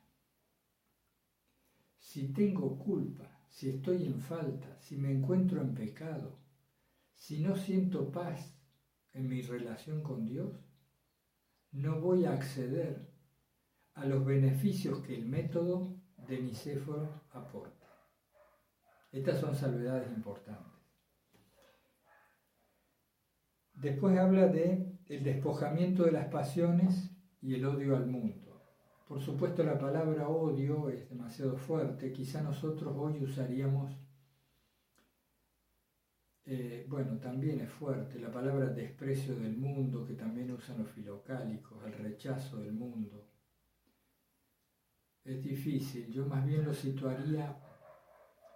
Si 1.97 2.33
tengo 2.33 2.77
culpa, 2.77 3.39
si 3.49 3.69
estoy 3.69 4.05
en 4.05 4.19
falta, 4.19 4.77
si 4.79 4.97
me 4.97 5.11
encuentro 5.11 5.61
en 5.61 5.73
pecado, 5.73 6.37
si 7.15 7.39
no 7.39 7.55
siento 7.55 8.11
paz 8.11 8.53
en 9.13 9.27
mi 9.27 9.41
relación 9.41 10.03
con 10.03 10.25
Dios, 10.25 10.59
no 11.75 11.99
voy 11.99 12.25
a 12.25 12.31
acceder 12.31 13.11
a 13.95 14.05
los 14.05 14.25
beneficios 14.25 14.99
que 14.99 15.15
el 15.15 15.25
método 15.25 15.93
de 16.27 16.39
Nicéforo 16.41 17.23
aporta. 17.31 17.85
Estas 19.11 19.39
son 19.39 19.55
salvedades 19.55 20.09
importantes. 20.15 20.73
Después 23.73 24.17
habla 24.17 24.47
de 24.47 24.99
el 25.07 25.23
despojamiento 25.23 26.03
de 26.03 26.13
las 26.13 26.27
pasiones 26.27 27.11
y 27.41 27.55
el 27.55 27.65
odio 27.65 27.97
al 27.97 28.07
mundo. 28.07 28.63
Por 29.05 29.19
supuesto 29.19 29.61
la 29.63 29.77
palabra 29.77 30.29
odio 30.29 30.89
es 30.89 31.09
demasiado 31.09 31.57
fuerte, 31.57 32.13
quizá 32.13 32.41
nosotros 32.41 32.93
hoy 32.97 33.21
usaríamos, 33.21 33.93
eh, 36.47 36.85
bueno, 36.87 37.17
también 37.17 37.59
es 37.61 37.71
fuerte, 37.71 38.19
la 38.19 38.31
palabra 38.31 38.67
desprecio 38.67 39.35
del 39.35 39.57
mundo, 39.57 40.05
que 40.05 40.13
también 40.13 40.51
usan 40.51 40.77
los 40.77 40.91
filocálicos, 40.91 41.83
el 41.85 41.93
rechazo 41.93 42.57
del 42.57 42.73
mundo. 42.73 43.27
Es 45.23 45.43
difícil, 45.43 46.11
yo 46.11 46.27
más 46.27 46.45
bien 46.45 46.63
lo 46.63 46.73
situaría 46.73 47.57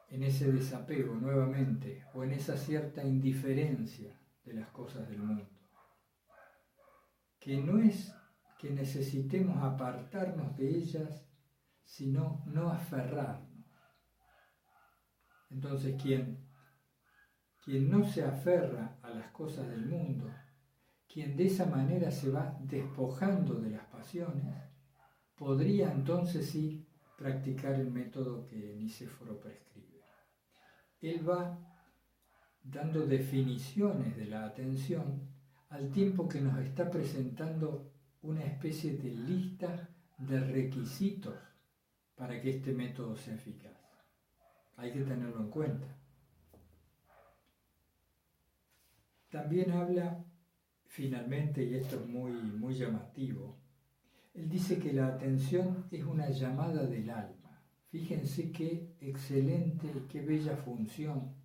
en 0.08 0.22
ese 0.22 0.52
desapego 0.52 1.16
nuevamente, 1.16 2.06
o 2.14 2.24
en 2.24 2.34
esa 2.34 2.56
cierta 2.58 3.04
indiferencia 3.04 4.20
de 4.44 4.54
las 4.54 4.70
cosas 4.70 5.10
del 5.10 5.20
mundo, 5.20 5.50
que 7.40 7.58
no 7.58 7.80
es 7.80 8.14
que 8.60 8.70
necesitemos 8.70 9.64
apartarnos 9.64 10.56
de 10.58 10.70
ellas, 10.70 11.26
sino 11.84 12.44
no 12.46 12.70
aferrarnos. 12.70 13.50
Entonces, 15.50 16.00
quien, 16.00 16.49
quien 17.64 17.90
no 17.90 18.04
se 18.04 18.24
aferra 18.24 18.98
a 19.02 19.10
las 19.10 19.32
cosas 19.32 19.68
del 19.70 19.86
mundo, 19.86 20.30
quien 21.08 21.36
de 21.36 21.48
esa 21.48 21.66
manera 21.66 22.12
se 22.12 22.30
va 22.30 22.58
despojando 22.62 23.56
de 23.56 23.72
las 23.72 23.86
pasiones, 23.86 24.56
podría 25.36 25.92
entonces 25.92 26.50
sí 26.50 26.86
practicar 27.18 27.76
el 27.76 27.92
método 27.92 28.46
que 28.46 28.76
Nicéforo 28.76 29.40
prescribe. 29.40 30.02
Él 31.02 31.28
va 31.28 31.58
dando 32.64 33.06
definiciones 33.06 34.16
de 34.16 34.26
la 34.26 34.46
atención 34.46 35.28
al 35.70 35.92
tiempo 35.92 36.28
que 36.28 36.42
nos 36.42 36.60
está 36.60 36.90
presentando 36.90 37.92
una 38.22 38.44
especie 38.44 38.98
de 38.98 39.12
lista 39.12 39.90
de 40.18 40.40
requisitos 40.40 41.36
para 42.16 42.42
que 42.42 42.50
este 42.50 42.74
método 42.74 43.16
sea 43.16 43.36
eficaz. 43.36 43.78
Hay 44.76 44.92
que 44.92 45.02
tenerlo 45.02 45.40
en 45.40 45.50
cuenta. 45.50 45.99
También 49.30 49.72
habla, 49.72 50.26
finalmente, 50.86 51.64
y 51.64 51.76
esto 51.76 51.98
es 51.98 52.08
muy, 52.08 52.32
muy 52.32 52.74
llamativo, 52.74 53.60
él 54.34 54.50
dice 54.50 54.80
que 54.80 54.94
la 54.94 55.08
atención 55.08 55.88
es 55.92 56.04
una 56.04 56.30
llamada 56.30 56.86
del 56.86 57.10
alma. 57.10 57.62
Fíjense 57.90 58.52
qué 58.52 58.96
excelente 59.00 59.88
y 59.88 60.08
qué 60.08 60.22
bella 60.22 60.56
función 60.56 61.36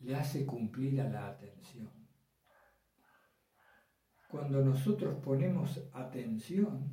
le 0.00 0.14
hace 0.14 0.44
cumplir 0.44 1.00
a 1.00 1.08
la 1.08 1.28
atención. 1.28 1.90
Cuando 4.28 4.64
nosotros 4.64 5.16
ponemos 5.24 5.80
atención 5.92 6.92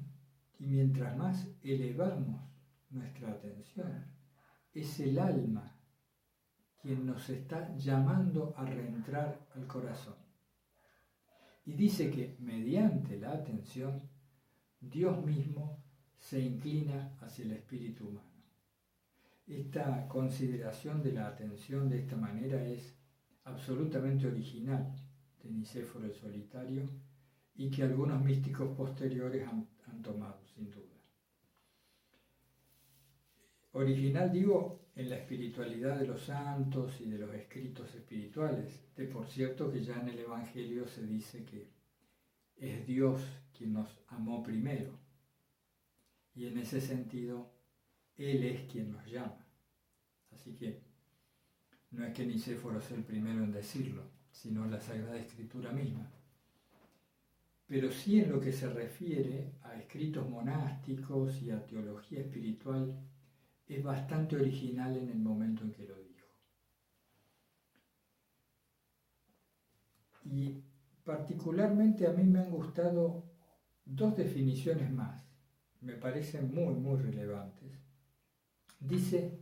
y 0.59 0.67
mientras 0.67 1.17
más 1.17 1.47
elevamos 1.61 2.41
nuestra 2.89 3.31
atención, 3.31 4.05
es 4.73 4.99
el 4.99 5.19
alma 5.19 5.72
quien 6.83 7.05
nos 7.05 7.29
está 7.29 7.73
llamando 7.77 8.53
a 8.57 8.65
reentrar 8.65 9.47
al 9.55 9.65
corazón. 9.67 10.15
Y 11.65 11.71
dice 11.71 12.11
que 12.11 12.35
mediante 12.39 13.17
la 13.17 13.31
atención, 13.31 14.01
Dios 14.81 15.25
mismo 15.25 15.81
se 16.19 16.41
inclina 16.41 17.17
hacia 17.21 17.45
el 17.45 17.53
espíritu 17.53 18.09
humano. 18.09 18.27
Esta 19.47 20.09
consideración 20.09 21.01
de 21.01 21.13
la 21.13 21.27
atención 21.27 21.87
de 21.87 21.99
esta 21.99 22.17
manera 22.17 22.61
es 22.65 22.93
absolutamente 23.45 24.27
original 24.27 24.93
de 25.41 25.51
Nicéforo 25.51 26.05
el 26.05 26.13
Solitario 26.13 26.89
y 27.55 27.69
que 27.71 27.83
algunos 27.83 28.21
místicos 28.21 28.75
posteriores 28.75 29.47
han, 29.47 30.01
tomado, 30.01 30.41
sin 30.53 30.69
duda. 30.69 30.82
Original 33.73 34.31
digo 34.31 34.79
en 34.95 35.09
la 35.09 35.17
espiritualidad 35.17 35.99
de 35.99 36.05
los 36.05 36.21
santos 36.21 37.01
y 37.01 37.09
de 37.09 37.17
los 37.17 37.33
escritos 37.33 37.93
espirituales, 37.95 38.85
de 38.95 39.05
por 39.05 39.27
cierto 39.27 39.71
que 39.71 39.83
ya 39.83 39.99
en 39.99 40.09
el 40.09 40.19
Evangelio 40.19 40.87
se 40.87 41.05
dice 41.05 41.43
que 41.43 41.71
es 42.55 42.85
Dios 42.85 43.21
quien 43.57 43.73
nos 43.73 43.89
amó 44.09 44.43
primero. 44.43 44.91
Y 46.35 46.45
en 46.45 46.59
ese 46.59 46.81
sentido 46.81 47.51
Él 48.15 48.43
es 48.43 48.71
quien 48.71 48.91
nos 48.91 49.05
llama. 49.07 49.43
Así 50.31 50.53
que 50.53 50.79
no 51.89 52.05
es 52.05 52.13
que 52.13 52.25
Nicéforo 52.25 52.79
sea 52.79 52.97
el 52.97 53.03
primero 53.03 53.43
en 53.43 53.51
decirlo, 53.51 54.03
sino 54.31 54.67
la 54.67 54.79
Sagrada 54.79 55.17
Escritura 55.17 55.71
misma. 55.71 56.11
Pero 57.65 57.91
sí 57.91 58.19
en 58.19 58.31
lo 58.31 58.39
que 58.39 58.51
se 58.51 58.69
refiere 58.69 59.53
a 59.63 59.75
escritos 59.79 60.29
monásticos 60.29 61.41
y 61.41 61.49
a 61.49 61.65
teología 61.65 62.19
espiritual, 62.19 62.95
es 63.67 63.83
bastante 63.83 64.35
original 64.35 64.95
en 64.97 65.09
el 65.09 65.19
momento 65.19 65.63
en 65.63 65.71
que 65.71 65.87
lo 65.87 65.97
dijo. 65.97 66.27
Y 70.25 70.63
particularmente 71.03 72.07
a 72.07 72.11
mí 72.11 72.23
me 72.23 72.39
han 72.39 72.51
gustado 72.51 73.23
dos 73.85 74.15
definiciones 74.15 74.91
más, 74.91 75.23
me 75.81 75.93
parecen 75.93 76.53
muy, 76.53 76.73
muy 76.75 77.01
relevantes. 77.01 77.71
Dice 78.79 79.39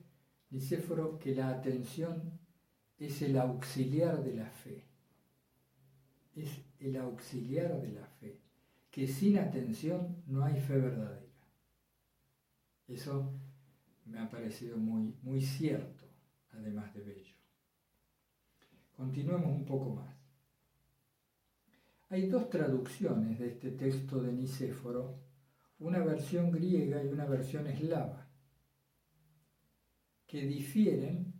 Nicéforo 0.51 1.17
que 1.17 1.33
la 1.33 1.49
atención 1.49 2.39
es 2.97 3.21
el 3.21 3.37
auxiliar 3.37 4.23
de 4.23 4.33
la 4.33 4.49
fe. 4.49 4.85
Es 6.35 6.61
el 6.79 6.97
auxiliar 6.97 7.81
de 7.81 7.91
la 7.93 8.05
fe, 8.05 8.39
que 8.89 9.07
sin 9.07 9.37
atención 9.37 10.23
no 10.27 10.43
hay 10.43 10.59
fe 10.59 10.77
verdadera. 10.77 11.25
Eso 12.87 13.33
me 14.11 14.19
ha 14.19 14.29
parecido 14.29 14.77
muy, 14.77 15.15
muy 15.21 15.41
cierto, 15.41 16.05
además 16.51 16.93
de 16.93 17.01
bello. 17.01 17.35
Continuemos 18.91 19.47
un 19.47 19.65
poco 19.65 19.95
más. 19.95 20.15
Hay 22.09 22.27
dos 22.27 22.49
traducciones 22.49 23.39
de 23.39 23.47
este 23.47 23.71
texto 23.71 24.21
de 24.21 24.33
Nicéforo, 24.33 25.17
una 25.79 25.99
versión 25.99 26.51
griega 26.51 27.01
y 27.01 27.07
una 27.07 27.25
versión 27.25 27.67
eslava, 27.67 28.27
que 30.27 30.45
difieren 30.45 31.33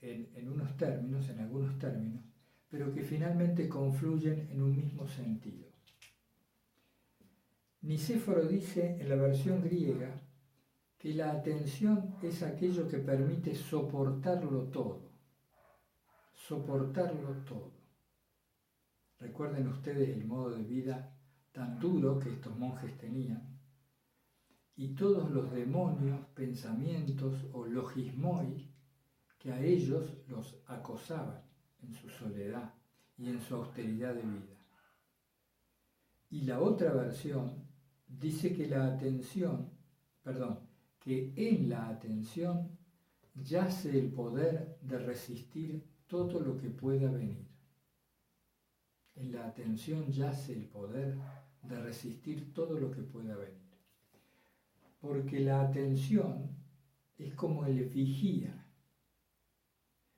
en, 0.00 0.28
en 0.34 0.48
unos 0.48 0.76
términos, 0.76 1.28
en 1.28 1.38
algunos 1.38 1.78
términos, 1.78 2.24
pero 2.68 2.92
que 2.92 3.02
finalmente 3.02 3.68
confluyen 3.68 4.48
en 4.50 4.60
un 4.60 4.76
mismo 4.76 5.06
sentido. 5.06 5.68
Nicéforo 7.82 8.44
dice 8.46 8.96
en 9.00 9.08
la 9.08 9.16
versión 9.16 9.62
griega 9.62 10.21
que 11.02 11.14
la 11.14 11.32
atención 11.32 12.14
es 12.22 12.44
aquello 12.44 12.86
que 12.86 12.98
permite 12.98 13.56
soportarlo 13.56 14.68
todo, 14.68 15.10
soportarlo 16.32 17.42
todo. 17.44 17.72
Recuerden 19.18 19.66
ustedes 19.66 20.10
el 20.10 20.24
modo 20.24 20.50
de 20.50 20.62
vida 20.62 21.12
tan 21.50 21.80
duro 21.80 22.20
que 22.20 22.30
estos 22.30 22.56
monjes 22.56 22.96
tenían 22.98 23.58
y 24.76 24.94
todos 24.94 25.28
los 25.32 25.50
demonios, 25.50 26.24
pensamientos 26.36 27.34
o 27.52 27.66
logismoi 27.66 28.70
que 29.40 29.52
a 29.52 29.60
ellos 29.60 30.08
los 30.28 30.62
acosaban 30.68 31.42
en 31.80 31.92
su 31.94 32.08
soledad 32.10 32.74
y 33.18 33.28
en 33.28 33.40
su 33.40 33.56
austeridad 33.56 34.14
de 34.14 34.22
vida. 34.22 34.64
Y 36.30 36.42
la 36.42 36.60
otra 36.60 36.92
versión 36.92 37.66
dice 38.06 38.54
que 38.54 38.68
la 38.68 38.86
atención, 38.86 39.68
perdón, 40.22 40.71
que 41.04 41.32
en 41.36 41.68
la 41.68 41.88
atención 41.88 42.78
yace 43.34 43.98
el 43.98 44.12
poder 44.12 44.78
de 44.82 44.98
resistir 44.98 45.82
todo 46.06 46.40
lo 46.40 46.56
que 46.56 46.70
pueda 46.70 47.10
venir. 47.10 47.46
En 49.14 49.32
la 49.32 49.46
atención 49.46 50.10
yace 50.10 50.52
el 50.52 50.66
poder 50.66 51.18
de 51.62 51.80
resistir 51.80 52.52
todo 52.52 52.78
lo 52.78 52.90
que 52.90 53.02
pueda 53.02 53.36
venir. 53.36 53.60
Porque 55.00 55.40
la 55.40 55.62
atención 55.62 56.50
es 57.18 57.34
como 57.34 57.66
el 57.66 57.84
vigía 57.88 58.62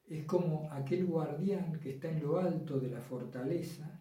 es 0.06 0.24
como 0.26 0.70
aquel 0.70 1.06
guardián 1.06 1.80
que 1.80 1.90
está 1.90 2.10
en 2.10 2.22
lo 2.22 2.38
alto 2.38 2.78
de 2.78 2.90
la 2.90 3.00
fortaleza 3.00 4.00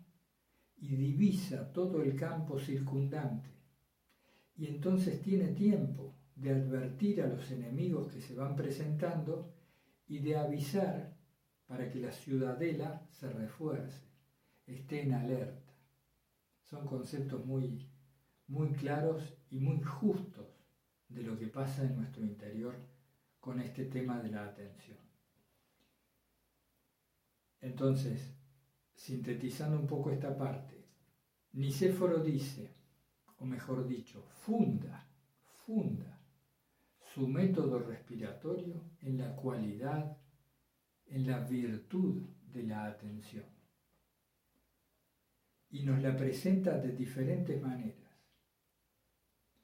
y 0.78 0.96
divisa 0.96 1.72
todo 1.72 2.02
el 2.02 2.16
campo 2.16 2.60
circundante. 2.60 3.50
Y 4.58 4.68
entonces 4.68 5.22
tiene 5.22 5.48
tiempo 5.50 6.14
de 6.36 6.52
advertir 6.52 7.22
a 7.22 7.28
los 7.28 7.50
enemigos 7.52 8.12
que 8.12 8.22
se 8.22 8.36
van 8.36 8.56
presentando 8.56 9.54
y 10.08 10.20
de 10.20 10.38
avisar 10.38 11.16
para 11.66 11.90
que 11.90 12.00
la 12.00 12.12
ciudadela 12.12 13.08
se 13.12 13.30
refuerce, 13.30 14.08
esté 14.66 15.04
en 15.04 15.14
alerta. 15.14 15.74
Son 16.64 16.86
conceptos 16.86 17.46
muy, 17.46 17.88
muy 18.48 18.72
claros 18.74 19.38
y 19.50 19.60
muy 19.60 19.82
justos 19.82 20.48
de 21.08 21.24
lo 21.24 21.38
que 21.38 21.48
pasa 21.48 21.84
en 21.84 21.96
nuestro 21.96 22.24
interior 22.24 22.76
con 23.40 23.60
este 23.60 23.86
tema 23.86 24.20
de 24.20 24.32
la 24.32 24.46
atención. 24.46 24.98
Entonces, 27.62 28.36
sintetizando 28.96 29.80
un 29.80 29.88
poco 29.88 30.12
esta 30.12 30.36
parte, 30.36 30.86
Nicéforo 31.54 32.20
dice, 32.20 32.74
o 33.38 33.46
mejor 33.46 33.88
dicho, 33.88 34.22
funda, 34.22 35.08
funda 35.66 36.13
su 37.14 37.28
método 37.28 37.80
respiratorio 37.80 38.82
en 39.02 39.20
la 39.20 39.36
cualidad, 39.36 40.18
en 41.06 41.28
la 41.28 41.40
virtud 41.40 42.24
de 42.52 42.64
la 42.64 42.86
atención. 42.86 43.46
Y 45.70 45.84
nos 45.84 46.02
la 46.02 46.16
presenta 46.16 46.78
de 46.78 46.92
diferentes 46.92 47.62
maneras, 47.62 48.12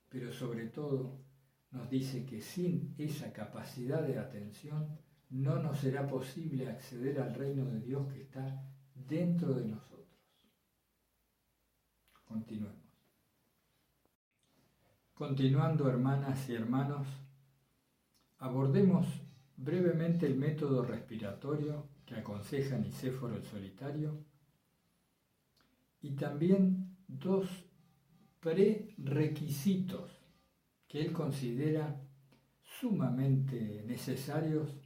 pero 0.09 0.31
sobre 0.31 0.67
todo 0.67 1.23
nos 1.71 1.89
dice 1.89 2.25
que 2.25 2.41
sin 2.41 2.93
esa 2.97 3.31
capacidad 3.31 4.01
de 4.05 4.17
atención 4.17 4.99
no 5.29 5.59
nos 5.61 5.79
será 5.79 6.07
posible 6.07 6.67
acceder 6.67 7.19
al 7.19 7.33
reino 7.33 7.65
de 7.65 7.79
Dios 7.79 8.11
que 8.11 8.21
está 8.21 8.63
dentro 8.93 9.53
de 9.53 9.67
nosotros. 9.67 10.07
Continuemos. 12.25 12.77
Continuando, 15.13 15.89
hermanas 15.89 16.47
y 16.49 16.55
hermanos, 16.55 17.07
abordemos 18.39 19.05
brevemente 19.57 20.25
el 20.25 20.37
método 20.37 20.83
respiratorio 20.83 21.89
que 22.05 22.15
aconseja 22.15 22.77
Nicéforo 22.77 23.35
el 23.35 23.43
Solitario 23.43 24.23
y 26.01 26.11
también 26.15 26.95
dos 27.07 27.47
prerequisitos 28.39 30.09
que 30.87 31.01
él 31.01 31.11
considera 31.11 32.01
sumamente 32.63 33.83
necesarios 33.85 34.79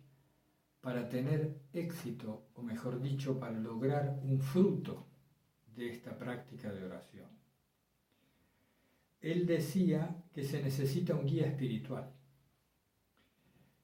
para 0.81 1.07
tener 1.07 1.61
éxito, 1.71 2.47
o 2.55 2.63
mejor 2.63 2.99
dicho, 2.99 3.39
para 3.39 3.57
lograr 3.57 4.19
un 4.23 4.41
fruto 4.41 5.07
de 5.75 5.91
esta 5.91 6.17
práctica 6.17 6.73
de 6.73 6.83
oración. 6.83 7.29
Él 9.21 9.45
decía 9.45 10.23
que 10.33 10.43
se 10.43 10.61
necesita 10.61 11.15
un 11.15 11.25
guía 11.25 11.47
espiritual 11.47 12.11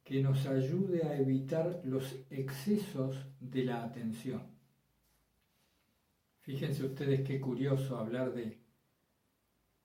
que 0.10 0.24
nos 0.24 0.48
ayude 0.48 1.04
a 1.04 1.16
evitar 1.20 1.82
los 1.84 2.16
excesos 2.32 3.16
de 3.40 3.64
la 3.64 3.84
atención. 3.84 4.42
Fíjense 6.42 6.84
ustedes 6.84 7.22
qué 7.22 7.40
curioso 7.40 7.96
hablar 7.96 8.34
de 8.34 8.58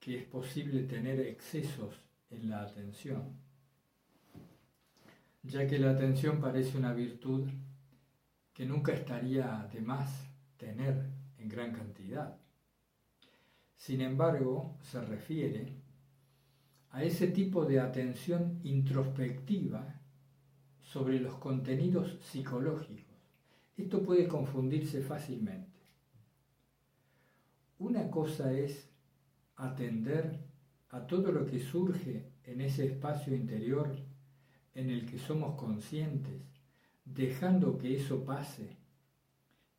que 0.00 0.16
es 0.16 0.24
posible 0.24 0.84
tener 0.84 1.20
excesos 1.20 2.00
en 2.30 2.48
la 2.48 2.62
atención, 2.62 3.36
ya 5.42 5.66
que 5.66 5.78
la 5.78 5.90
atención 5.90 6.40
parece 6.40 6.78
una 6.78 6.94
virtud 6.94 7.46
que 8.54 8.64
nunca 8.64 8.94
estaría 8.94 9.68
de 9.70 9.82
más 9.82 10.26
tener 10.56 11.04
en 11.36 11.50
gran 11.50 11.72
cantidad. 11.72 12.34
Sin 13.76 14.00
embargo, 14.00 14.78
se 14.80 15.02
refiere 15.02 15.82
a 16.92 17.04
ese 17.04 17.26
tipo 17.26 17.66
de 17.66 17.78
atención 17.78 18.58
introspectiva 18.62 20.00
sobre 20.94 21.18
los 21.18 21.34
contenidos 21.38 22.16
psicológicos. 22.20 23.16
Esto 23.76 24.00
puede 24.00 24.28
confundirse 24.28 25.00
fácilmente. 25.00 25.80
Una 27.80 28.08
cosa 28.08 28.52
es 28.52 28.88
atender 29.56 30.38
a 30.90 31.04
todo 31.04 31.32
lo 31.32 31.46
que 31.46 31.58
surge 31.58 32.30
en 32.44 32.60
ese 32.60 32.86
espacio 32.86 33.34
interior 33.34 33.90
en 34.72 34.88
el 34.88 35.04
que 35.04 35.18
somos 35.18 35.56
conscientes, 35.56 36.40
dejando 37.04 37.76
que 37.76 37.96
eso 37.96 38.24
pase 38.24 38.76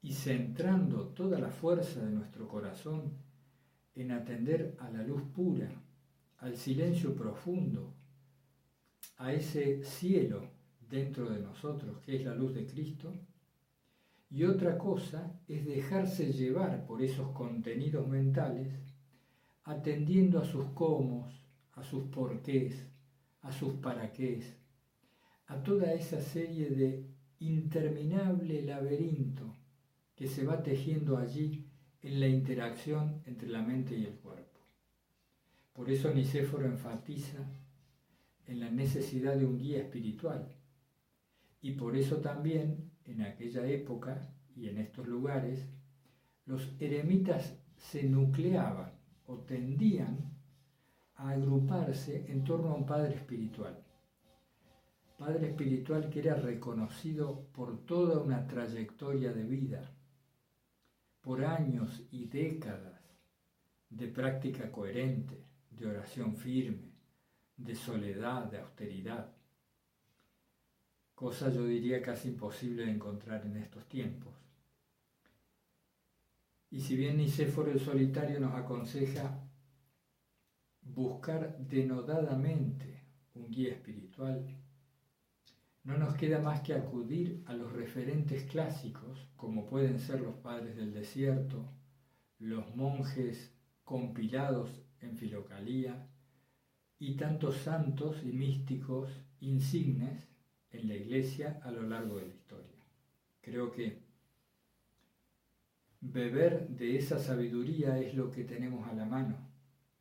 y 0.02 0.12
centrando 0.12 1.08
toda 1.20 1.40
la 1.40 1.50
fuerza 1.50 2.02
de 2.02 2.12
nuestro 2.12 2.46
corazón 2.46 3.14
en 3.96 4.12
atender 4.12 4.76
a 4.82 4.90
la 4.90 5.02
luz 5.02 5.22
pura, 5.34 5.72
al 6.40 6.58
silencio 6.58 7.16
profundo, 7.16 7.94
a 9.16 9.32
ese 9.32 9.82
cielo 9.86 10.55
dentro 10.90 11.30
de 11.30 11.40
nosotros, 11.40 12.00
que 12.00 12.16
es 12.16 12.26
la 12.26 12.36
luz 12.36 12.54
de 12.54 12.66
Cristo, 12.66 13.14
y 14.30 14.44
otra 14.44 14.78
cosa 14.78 15.40
es 15.48 15.66
dejarse 15.66 16.34
llevar 16.34 16.86
por 16.86 17.02
esos 17.02 17.30
contenidos 17.32 18.08
mentales, 18.08 18.74
atendiendo 19.64 20.40
a 20.40 20.46
sus 20.46 20.66
cómo, 20.74 21.28
a 21.74 21.84
sus 21.84 22.04
porqués, 22.06 22.88
a 23.42 23.52
sus 23.52 23.76
paraqués, 23.76 24.58
a 25.48 25.62
toda 25.64 25.94
esa 25.94 26.22
serie 26.22 26.70
de 26.70 27.06
interminable 27.40 28.62
laberinto 28.62 29.54
que 30.16 30.28
se 30.28 30.46
va 30.46 30.64
tejiendo 30.64 31.18
allí 31.18 31.66
en 32.02 32.20
la 32.20 32.28
interacción 32.28 33.22
entre 33.26 33.50
la 33.50 33.62
mente 33.62 33.98
y 33.98 34.06
el 34.06 34.16
cuerpo. 34.16 34.60
Por 35.74 35.90
eso 35.90 36.14
Nicéforo 36.14 36.66
enfatiza 36.66 37.40
en 38.48 38.60
la 38.60 38.70
necesidad 38.70 39.36
de 39.36 39.46
un 39.46 39.58
guía 39.58 39.80
espiritual. 39.80 40.56
Y 41.66 41.72
por 41.72 41.96
eso 41.98 42.18
también 42.18 42.92
en 43.06 43.24
aquella 43.24 43.66
época 43.66 44.22
y 44.56 44.70
en 44.70 44.78
estos 44.78 45.08
lugares, 45.08 45.68
los 46.46 46.72
eremitas 46.80 47.58
se 47.76 48.04
nucleaban 48.04 48.92
o 49.26 49.38
tendían 49.38 50.32
a 51.16 51.32
agruparse 51.32 52.32
en 52.32 52.44
torno 52.44 52.70
a 52.70 52.76
un 52.76 52.86
padre 52.86 53.16
espiritual. 53.16 53.84
Padre 55.18 55.48
espiritual 55.48 56.08
que 56.12 56.20
era 56.20 56.36
reconocido 56.36 57.48
por 57.52 57.84
toda 57.84 58.20
una 58.20 58.46
trayectoria 58.46 59.34
de 59.34 59.44
vida, 59.44 59.92
por 61.20 61.44
años 61.44 62.04
y 62.12 62.26
décadas 62.26 63.02
de 63.90 64.08
práctica 64.08 64.72
coherente, 64.72 65.44
de 65.72 65.88
oración 65.88 66.36
firme, 66.36 66.92
de 67.58 67.74
soledad, 67.74 68.52
de 68.52 68.60
austeridad. 68.60 69.35
Cosa 71.16 71.50
yo 71.50 71.66
diría 71.66 72.02
casi 72.02 72.28
imposible 72.28 72.86
de 72.86 72.92
encontrar 72.92 73.46
en 73.46 73.56
estos 73.56 73.88
tiempos. 73.88 74.34
Y 76.70 76.82
si 76.82 76.98
bien 76.98 77.18
Nicéforo 77.18 77.72
el 77.72 77.80
solitario 77.80 78.38
nos 78.42 78.54
aconseja 78.54 79.40
buscar 80.82 81.58
denodadamente 81.58 83.06
un 83.34 83.50
guía 83.50 83.72
espiritual, 83.72 84.46
no 85.86 85.98
nos 85.98 86.16
queda 86.16 86.40
más 86.40 86.60
que 86.62 86.74
acudir 86.74 87.44
a 87.46 87.54
los 87.54 87.72
referentes 87.72 88.44
clásicos, 88.44 89.30
como 89.38 89.66
pueden 89.68 90.00
ser 90.00 90.20
los 90.20 90.36
padres 90.36 90.76
del 90.76 90.94
desierto, 90.94 91.72
los 92.40 92.76
monjes 92.76 93.56
compilados 93.86 94.82
en 95.00 95.16
Filocalía 95.16 96.10
y 97.00 97.16
tantos 97.16 97.56
santos 97.58 98.22
y 98.24 98.34
místicos 98.34 99.10
insignes 99.40 100.35
en 100.78 100.88
la 100.88 100.96
iglesia 100.96 101.60
a 101.64 101.72
lo 101.72 101.84
largo 101.84 102.18
de 102.18 102.28
la 102.28 102.34
historia. 102.34 102.72
Creo 103.42 103.72
que 103.72 104.00
beber 106.02 106.68
de 106.70 106.98
esa 106.98 107.20
sabiduría 107.20 108.00
es 108.00 108.14
lo 108.16 108.32
que 108.32 108.44
tenemos 108.44 108.88
a 108.88 108.94
la 108.94 109.06
mano, 109.06 109.38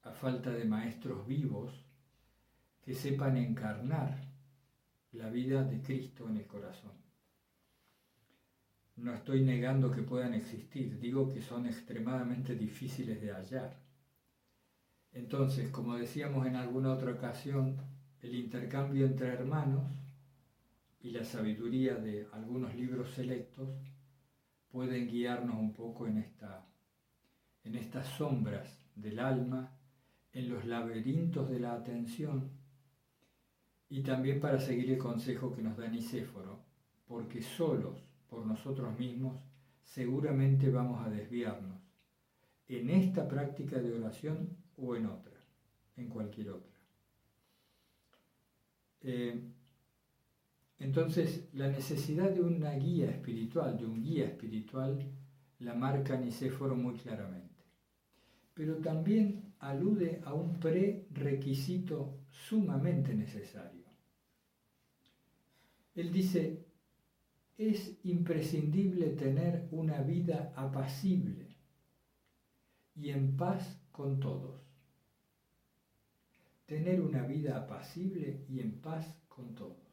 a 0.02 0.12
falta 0.12 0.50
de 0.50 0.64
maestros 0.64 1.26
vivos 1.26 1.84
que 2.82 2.94
sepan 2.94 3.36
encarnar 3.36 4.18
la 5.12 5.30
vida 5.30 5.64
de 5.64 5.80
Cristo 5.80 6.28
en 6.28 6.36
el 6.36 6.46
corazón. 6.46 6.92
No 8.96 9.12
estoy 9.14 9.42
negando 9.42 9.90
que 9.90 10.02
puedan 10.02 10.34
existir, 10.34 11.00
digo 11.00 11.32
que 11.32 11.40
son 11.40 11.66
extremadamente 11.66 12.54
difíciles 12.54 13.20
de 13.20 13.32
hallar. 13.32 13.80
Entonces, 15.12 15.70
como 15.70 15.96
decíamos 15.96 16.46
en 16.46 16.56
alguna 16.56 16.92
otra 16.92 17.12
ocasión, 17.12 17.76
el 18.20 18.34
intercambio 18.34 19.06
entre 19.06 19.28
hermanos 19.28 19.84
y 21.04 21.10
la 21.10 21.22
sabiduría 21.22 21.96
de 21.96 22.26
algunos 22.32 22.74
libros 22.74 23.10
selectos 23.10 23.68
pueden 24.70 25.06
guiarnos 25.06 25.56
un 25.56 25.74
poco 25.74 26.06
en, 26.06 26.16
esta, 26.16 26.66
en 27.62 27.76
estas 27.76 28.08
sombras 28.08 28.80
del 28.96 29.18
alma, 29.18 29.70
en 30.32 30.48
los 30.48 30.64
laberintos 30.64 31.50
de 31.50 31.60
la 31.60 31.74
atención 31.74 32.50
y 33.90 34.02
también 34.02 34.40
para 34.40 34.58
seguir 34.58 34.90
el 34.92 34.98
consejo 34.98 35.54
que 35.54 35.62
nos 35.62 35.76
da 35.76 35.86
Nicéforo, 35.88 36.64
porque 37.06 37.42
solos 37.42 38.02
por 38.26 38.46
nosotros 38.46 38.98
mismos 38.98 39.36
seguramente 39.82 40.70
vamos 40.70 41.06
a 41.06 41.10
desviarnos 41.10 41.78
en 42.66 42.88
esta 42.88 43.28
práctica 43.28 43.78
de 43.78 43.92
oración 43.92 44.56
o 44.78 44.96
en 44.96 45.04
otra, 45.04 45.36
en 45.98 46.08
cualquier 46.08 46.48
otra. 46.48 46.72
Eh, 49.02 49.53
entonces, 50.78 51.48
la 51.52 51.68
necesidad 51.68 52.30
de 52.30 52.40
una 52.40 52.72
guía 52.72 53.10
espiritual, 53.10 53.78
de 53.78 53.86
un 53.86 54.02
guía 54.02 54.26
espiritual, 54.26 54.98
la 55.60 55.74
marca 55.74 56.16
Nicéforo 56.16 56.74
muy 56.74 56.94
claramente. 56.94 57.64
Pero 58.54 58.76
también 58.76 59.54
alude 59.60 60.20
a 60.24 60.34
un 60.34 60.58
prerequisito 60.60 62.18
sumamente 62.30 63.14
necesario. 63.14 63.84
Él 65.94 66.12
dice, 66.12 66.66
es 67.56 67.98
imprescindible 68.02 69.10
tener 69.10 69.68
una 69.70 70.02
vida 70.02 70.52
apacible 70.56 71.56
y 72.96 73.10
en 73.10 73.36
paz 73.36 73.80
con 73.92 74.18
todos. 74.18 74.60
Tener 76.66 77.00
una 77.00 77.22
vida 77.22 77.58
apacible 77.58 78.44
y 78.48 78.60
en 78.60 78.80
paz 78.80 79.20
con 79.28 79.54
todos. 79.54 79.83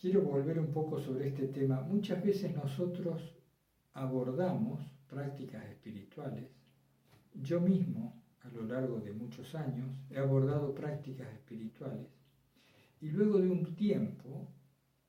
Quiero 0.00 0.22
volver 0.22 0.58
un 0.58 0.72
poco 0.72 0.98
sobre 0.98 1.28
este 1.28 1.48
tema. 1.48 1.82
Muchas 1.82 2.24
veces 2.24 2.56
nosotros 2.56 3.34
abordamos 3.92 4.80
prácticas 5.06 5.62
espirituales. 5.66 6.48
Yo 7.34 7.60
mismo, 7.60 8.22
a 8.40 8.48
lo 8.48 8.62
largo 8.62 8.98
de 9.00 9.12
muchos 9.12 9.54
años, 9.54 9.88
he 10.08 10.18
abordado 10.18 10.74
prácticas 10.74 11.30
espirituales 11.34 12.08
y 13.02 13.10
luego 13.10 13.38
de 13.38 13.50
un 13.50 13.76
tiempo 13.76 14.48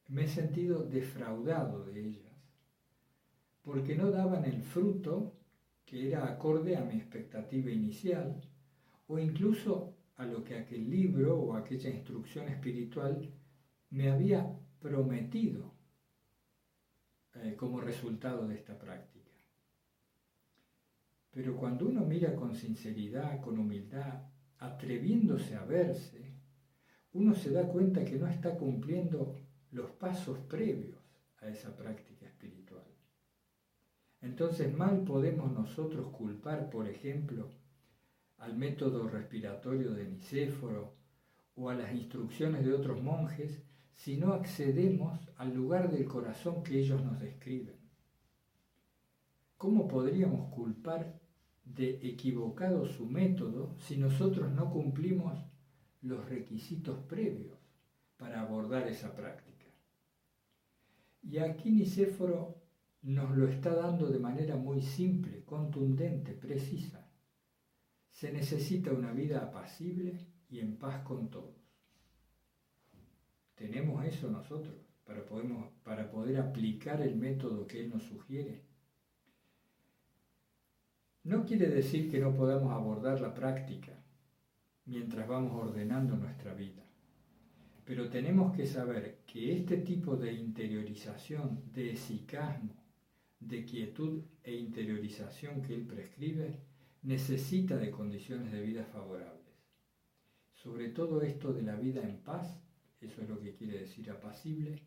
me 0.09 0.25
he 0.25 0.27
sentido 0.27 0.83
defraudado 0.83 1.85
de 1.85 2.07
ellas 2.07 2.31
porque 3.63 3.95
no 3.95 4.11
daban 4.11 4.45
el 4.45 4.61
fruto 4.61 5.37
que 5.85 6.07
era 6.07 6.27
acorde 6.27 6.75
a 6.75 6.83
mi 6.83 6.95
expectativa 6.95 7.69
inicial 7.69 8.41
o 9.07 9.19
incluso 9.19 9.95
a 10.17 10.25
lo 10.25 10.43
que 10.43 10.57
aquel 10.57 10.89
libro 10.89 11.39
o 11.39 11.55
aquella 11.55 11.89
instrucción 11.89 12.47
espiritual 12.47 13.29
me 13.91 14.09
había 14.09 14.57
prometido 14.79 15.73
eh, 17.35 17.55
como 17.55 17.79
resultado 17.81 18.47
de 18.47 18.55
esta 18.55 18.77
práctica. 18.77 19.31
Pero 21.31 21.55
cuando 21.55 21.87
uno 21.87 22.01
mira 22.01 22.35
con 22.35 22.55
sinceridad, 22.55 23.39
con 23.41 23.59
humildad, 23.59 24.23
atreviéndose 24.59 25.55
a 25.55 25.63
verse, 25.63 26.33
uno 27.13 27.35
se 27.35 27.51
da 27.51 27.67
cuenta 27.67 28.03
que 28.05 28.17
no 28.17 28.27
está 28.27 28.57
cumpliendo 28.57 29.35
los 29.71 29.91
pasos 29.91 30.39
previos 30.39 30.99
a 31.39 31.47
esa 31.49 31.75
práctica 31.75 32.25
espiritual. 32.25 32.85
Entonces 34.21 34.73
mal 34.73 35.03
podemos 35.03 35.51
nosotros 35.51 36.07
culpar, 36.07 36.69
por 36.69 36.87
ejemplo, 36.87 37.49
al 38.37 38.57
método 38.57 39.07
respiratorio 39.07 39.93
de 39.93 40.05
Nicéforo 40.05 40.93
o 41.55 41.69
a 41.69 41.75
las 41.75 41.93
instrucciones 41.93 42.63
de 42.65 42.73
otros 42.73 43.01
monjes 43.01 43.63
si 43.93 44.17
no 44.17 44.33
accedemos 44.33 45.19
al 45.37 45.53
lugar 45.53 45.91
del 45.91 46.05
corazón 46.05 46.63
que 46.63 46.79
ellos 46.79 47.03
nos 47.03 47.19
describen. 47.19 47.75
¿Cómo 49.57 49.87
podríamos 49.87 50.51
culpar 50.53 51.19
de 51.63 51.99
equivocado 52.01 52.85
su 52.87 53.05
método 53.05 53.75
si 53.77 53.97
nosotros 53.97 54.51
no 54.51 54.71
cumplimos 54.71 55.39
los 56.01 56.27
requisitos 56.27 56.97
previos 57.05 57.57
para 58.17 58.41
abordar 58.41 58.87
esa 58.87 59.15
práctica? 59.15 59.67
Y 61.21 61.37
aquí 61.37 61.69
Nicéforo 61.69 62.61
nos 63.03 63.37
lo 63.37 63.47
está 63.47 63.75
dando 63.75 64.07
de 64.07 64.19
manera 64.19 64.55
muy 64.57 64.81
simple, 64.81 65.43
contundente, 65.43 66.33
precisa. 66.33 67.07
Se 68.09 68.31
necesita 68.31 68.91
una 68.91 69.11
vida 69.11 69.43
apacible 69.43 70.27
y 70.49 70.59
en 70.59 70.77
paz 70.77 71.03
con 71.03 71.29
todos. 71.29 71.60
¿Tenemos 73.61 74.03
eso 74.03 74.27
nosotros 74.27 74.73
para, 75.05 75.23
para 75.83 76.09
poder 76.09 76.37
aplicar 76.37 76.99
el 76.99 77.15
método 77.15 77.67
que 77.67 77.79
Él 77.79 77.91
nos 77.91 78.01
sugiere? 78.01 78.63
No 81.25 81.45
quiere 81.45 81.67
decir 81.67 82.09
que 82.09 82.17
no 82.19 82.33
podamos 82.33 82.73
abordar 82.73 83.21
la 83.21 83.35
práctica 83.35 84.03
mientras 84.85 85.27
vamos 85.27 85.53
ordenando 85.53 86.17
nuestra 86.17 86.55
vida, 86.55 86.83
pero 87.85 88.09
tenemos 88.09 88.55
que 88.55 88.65
saber 88.65 89.19
que 89.27 89.55
este 89.55 89.77
tipo 89.77 90.15
de 90.15 90.33
interiorización, 90.33 91.61
de 91.71 91.91
esicasmo, 91.91 92.83
de 93.39 93.63
quietud 93.63 94.23
e 94.43 94.55
interiorización 94.55 95.61
que 95.61 95.75
Él 95.75 95.85
prescribe, 95.85 96.59
necesita 97.03 97.77
de 97.77 97.91
condiciones 97.91 98.51
de 98.51 98.61
vida 98.63 98.85
favorables. 98.85 99.53
Sobre 100.55 100.89
todo 100.89 101.21
esto 101.21 101.53
de 101.53 101.61
la 101.61 101.75
vida 101.75 102.01
en 102.01 102.17
paz 102.23 102.59
eso 103.01 103.21
es 103.21 103.29
lo 103.29 103.39
que 103.39 103.55
quiere 103.55 103.79
decir 103.79 104.09
apacible, 104.11 104.81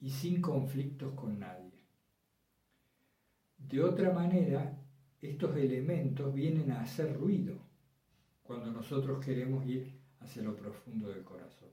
y 0.00 0.10
sin 0.10 0.40
conflictos 0.40 1.14
con 1.14 1.38
nadie. 1.38 1.84
De 3.58 3.82
otra 3.82 4.12
manera, 4.12 4.78
estos 5.20 5.56
elementos 5.56 6.34
vienen 6.34 6.72
a 6.72 6.82
hacer 6.82 7.16
ruido 7.16 7.56
cuando 8.42 8.70
nosotros 8.70 9.24
queremos 9.24 9.66
ir 9.66 9.98
hacia 10.20 10.42
lo 10.42 10.56
profundo 10.56 11.08
del 11.08 11.22
corazón. 11.22 11.70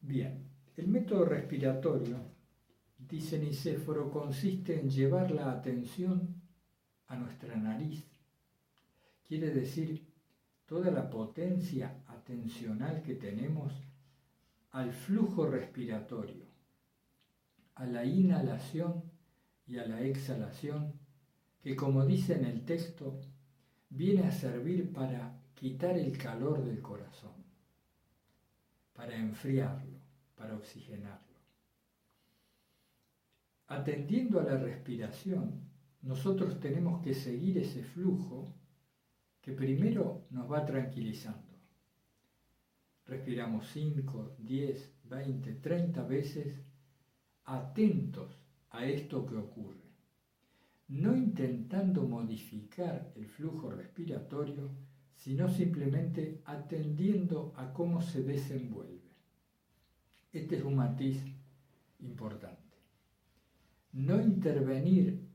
Bien, 0.00 0.48
el 0.76 0.88
método 0.88 1.24
respiratorio, 1.24 2.16
dice 2.98 3.38
Nicéforo, 3.38 4.10
consiste 4.10 4.80
en 4.80 4.88
llevar 4.88 5.30
la 5.30 5.52
atención 5.52 6.42
a 7.06 7.16
nuestra 7.16 7.56
nariz. 7.56 8.04
Quiere 9.22 9.50
decir 9.50 10.06
toda 10.66 10.90
la 10.90 11.08
potencia 11.10 12.01
que 13.04 13.14
tenemos 13.14 13.72
al 14.70 14.92
flujo 14.92 15.46
respiratorio, 15.46 16.46
a 17.74 17.84
la 17.86 18.04
inhalación 18.04 19.02
y 19.66 19.78
a 19.78 19.86
la 19.86 20.00
exhalación, 20.00 20.92
que 21.60 21.76
como 21.76 22.06
dice 22.06 22.34
en 22.34 22.44
el 22.44 22.64
texto, 22.64 23.20
viene 23.90 24.26
a 24.26 24.32
servir 24.32 24.92
para 24.92 25.40
quitar 25.54 25.98
el 25.98 26.16
calor 26.16 26.64
del 26.64 26.80
corazón, 26.80 27.34
para 28.92 29.16
enfriarlo, 29.16 29.98
para 30.34 30.54
oxigenarlo. 30.54 31.36
Atendiendo 33.66 34.40
a 34.40 34.44
la 34.44 34.56
respiración, 34.56 35.70
nosotros 36.02 36.60
tenemos 36.60 37.02
que 37.02 37.14
seguir 37.14 37.58
ese 37.58 37.82
flujo 37.82 38.54
que 39.40 39.52
primero 39.52 40.26
nos 40.30 40.50
va 40.50 40.64
tranquilizando. 40.64 41.41
Respiramos 43.12 43.68
5, 43.72 44.36
10, 44.38 44.94
20, 45.04 45.52
30 45.56 46.02
veces 46.04 46.62
atentos 47.44 48.40
a 48.70 48.86
esto 48.86 49.26
que 49.26 49.36
ocurre, 49.36 49.84
no 50.88 51.14
intentando 51.14 52.08
modificar 52.08 53.12
el 53.14 53.26
flujo 53.26 53.70
respiratorio, 53.70 54.70
sino 55.14 55.46
simplemente 55.50 56.40
atendiendo 56.46 57.52
a 57.54 57.74
cómo 57.74 58.00
se 58.00 58.22
desenvuelve. 58.22 59.12
Este 60.32 60.56
es 60.56 60.64
un 60.64 60.76
matiz 60.76 61.22
importante. 61.98 62.78
No 63.92 64.22
intervenir 64.22 65.28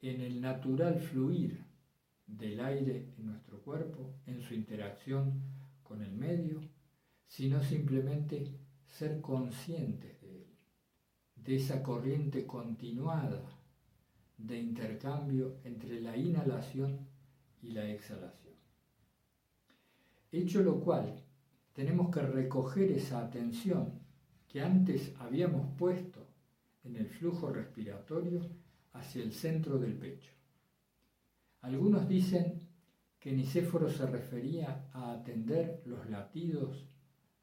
en 0.00 0.22
el 0.22 0.40
natural 0.40 0.98
fluir 0.98 1.62
del 2.26 2.58
aire 2.60 3.12
en 3.18 3.26
nuestro 3.26 3.60
cuerpo, 3.60 4.14
en 4.24 4.40
su 4.40 4.54
interacción 4.54 5.42
con 5.82 6.00
el 6.00 6.12
medio, 6.12 6.71
sino 7.32 7.62
simplemente 7.62 8.44
ser 8.84 9.22
conscientes 9.22 10.20
de 10.20 10.42
él, 10.42 10.46
de 11.34 11.56
esa 11.56 11.82
corriente 11.82 12.46
continuada 12.46 13.42
de 14.36 14.58
intercambio 14.58 15.56
entre 15.64 16.02
la 16.02 16.14
inhalación 16.14 17.08
y 17.62 17.70
la 17.70 17.88
exhalación. 17.88 18.52
Hecho 20.30 20.62
lo 20.62 20.78
cual, 20.78 21.24
tenemos 21.72 22.10
que 22.14 22.20
recoger 22.20 22.92
esa 22.92 23.20
atención 23.20 23.98
que 24.46 24.60
antes 24.60 25.14
habíamos 25.18 25.74
puesto 25.78 26.26
en 26.84 26.96
el 26.96 27.06
flujo 27.06 27.48
respiratorio 27.50 28.42
hacia 28.92 29.22
el 29.22 29.32
centro 29.32 29.78
del 29.78 29.94
pecho. 29.94 30.32
Algunos 31.62 32.06
dicen 32.06 32.60
que 33.18 33.32
Nicéforo 33.32 33.88
se 33.88 34.04
refería 34.04 34.90
a 34.92 35.12
atender 35.12 35.80
los 35.86 36.10
latidos 36.10 36.91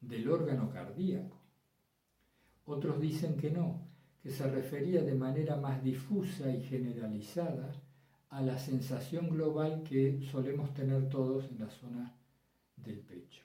del 0.02 0.30
órgano 0.30 0.70
cardíaco. 0.70 1.38
Otros 2.66 3.00
dicen 3.00 3.36
que 3.38 3.52
no, 3.52 3.88
que 4.22 4.30
se 4.30 4.50
refería 4.50 5.04
de 5.04 5.16
manera 5.16 5.56
más 5.56 5.84
difusa 5.84 6.50
y 6.52 6.62
generalizada 6.62 7.72
a 8.30 8.42
la 8.42 8.58
sensación 8.58 9.30
global 9.30 9.84
que 9.84 10.22
solemos 10.32 10.74
tener 10.74 11.10
todos 11.10 11.50
en 11.50 11.60
la 11.60 11.70
zona 11.70 12.16
del 12.76 13.00
pecho. 13.00 13.44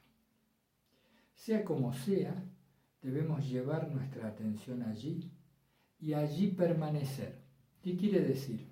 Sea 1.35 1.65
como 1.65 1.93
sea, 1.93 2.35
debemos 3.03 3.49
llevar 3.49 3.91
nuestra 3.91 4.29
atención 4.29 4.83
allí 4.83 5.31
y 6.01 6.15
allí 6.15 6.49
permanecer. 6.49 7.39
¿Qué 7.83 7.97
quiere 7.97 8.21
decir? 8.21 8.67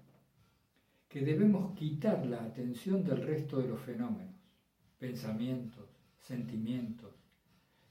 Que 1.08 1.20
debemos 1.20 1.74
quitar 1.74 2.24
la 2.26 2.42
atención 2.42 3.04
del 3.04 3.22
resto 3.22 3.58
de 3.60 3.68
los 3.68 3.80
fenómenos, 3.80 4.40
pensamientos, 4.98 5.88
sentimientos, 6.18 7.21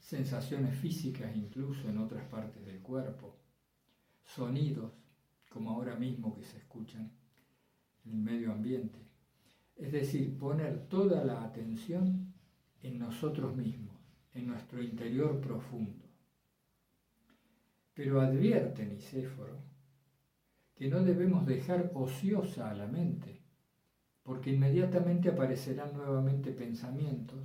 sensaciones 0.02 0.76
físicas 0.76 1.36
incluso 1.36 1.88
en 1.88 1.98
otras 2.00 2.26
partes 2.26 2.66
del 2.66 2.80
cuerpo, 2.80 3.38
sonidos, 4.24 4.92
como 5.50 5.72
ahora 5.72 5.96
mismo 5.96 6.34
que 6.34 6.44
se 6.44 6.58
escuchan 6.58 7.12
en 8.06 8.12
el 8.12 8.18
medio 8.18 8.52
ambiente. 8.52 9.00
Es 9.76 9.92
decir, 9.92 10.38
poner 10.38 10.88
toda 10.88 11.24
la 11.24 11.44
atención 11.44 12.34
en 12.82 13.00
nosotros 13.00 13.56
mismos, 13.56 13.96
en 14.34 14.48
nuestro 14.48 14.82
interior 14.82 15.40
profundo. 15.40 16.06
Pero 17.94 18.22
advierte 18.22 18.86
Nicéforo 18.86 19.60
que 20.76 20.90
no 20.90 21.04
debemos 21.04 21.46
dejar 21.46 21.92
ociosa 21.94 22.72
a 22.72 22.74
la 22.74 22.88
mente, 22.88 23.40
porque 24.24 24.52
inmediatamente 24.52 25.30
aparecerán 25.30 25.94
nuevamente 25.94 26.52
pensamientos 26.52 27.40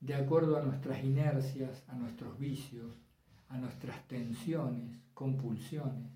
de 0.00 0.14
acuerdo 0.14 0.56
a 0.56 0.62
nuestras 0.62 1.04
inercias, 1.04 1.84
a 1.88 1.94
nuestros 1.94 2.38
vicios, 2.38 2.98
a 3.48 3.58
nuestras 3.58 4.06
tensiones, 4.08 4.98
compulsiones. 5.12 6.10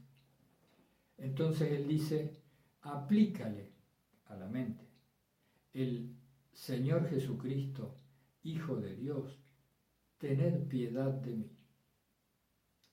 Entonces 1.19 1.73
él 1.73 1.87
dice, 1.87 2.41
aplícale 2.81 3.73
a 4.27 4.37
la 4.37 4.47
mente 4.47 4.89
el 5.75 6.17
Señor 6.53 7.09
Jesucristo, 7.09 7.97
Hijo 8.43 8.77
de 8.77 8.95
Dios, 8.95 9.41
tened 10.19 10.69
piedad 10.69 11.13
de 11.13 11.35
mí. 11.35 11.51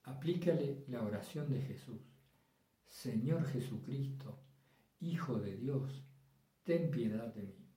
Aplícale 0.03 0.85
la 0.87 1.03
oración 1.03 1.51
de 1.51 1.61
Jesús. 1.61 2.01
Señor 2.87 3.45
Jesucristo, 3.45 4.39
Hijo 4.99 5.39
de 5.39 5.57
Dios, 5.57 6.03
ten 6.63 6.89
piedad 6.89 7.33
de 7.33 7.43
mí. 7.43 7.67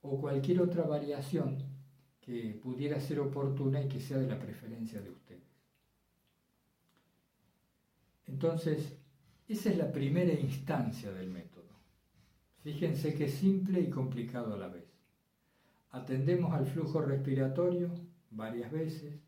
O 0.00 0.20
cualquier 0.20 0.62
otra 0.62 0.84
variación 0.84 1.71
que 2.22 2.58
pudiera 2.62 3.00
ser 3.00 3.20
oportuna 3.20 3.82
y 3.82 3.88
que 3.88 4.00
sea 4.00 4.18
de 4.18 4.28
la 4.28 4.38
preferencia 4.38 5.02
de 5.02 5.10
ustedes. 5.10 5.42
Entonces, 8.26 8.96
esa 9.48 9.70
es 9.70 9.76
la 9.76 9.92
primera 9.92 10.32
instancia 10.32 11.12
del 11.12 11.28
método. 11.28 11.62
Fíjense 12.60 13.14
que 13.14 13.24
es 13.24 13.34
simple 13.34 13.80
y 13.80 13.90
complicado 13.90 14.54
a 14.54 14.56
la 14.56 14.68
vez. 14.68 14.86
Atendemos 15.90 16.54
al 16.54 16.64
flujo 16.66 17.02
respiratorio 17.02 17.92
varias 18.30 18.70
veces, 18.70 19.20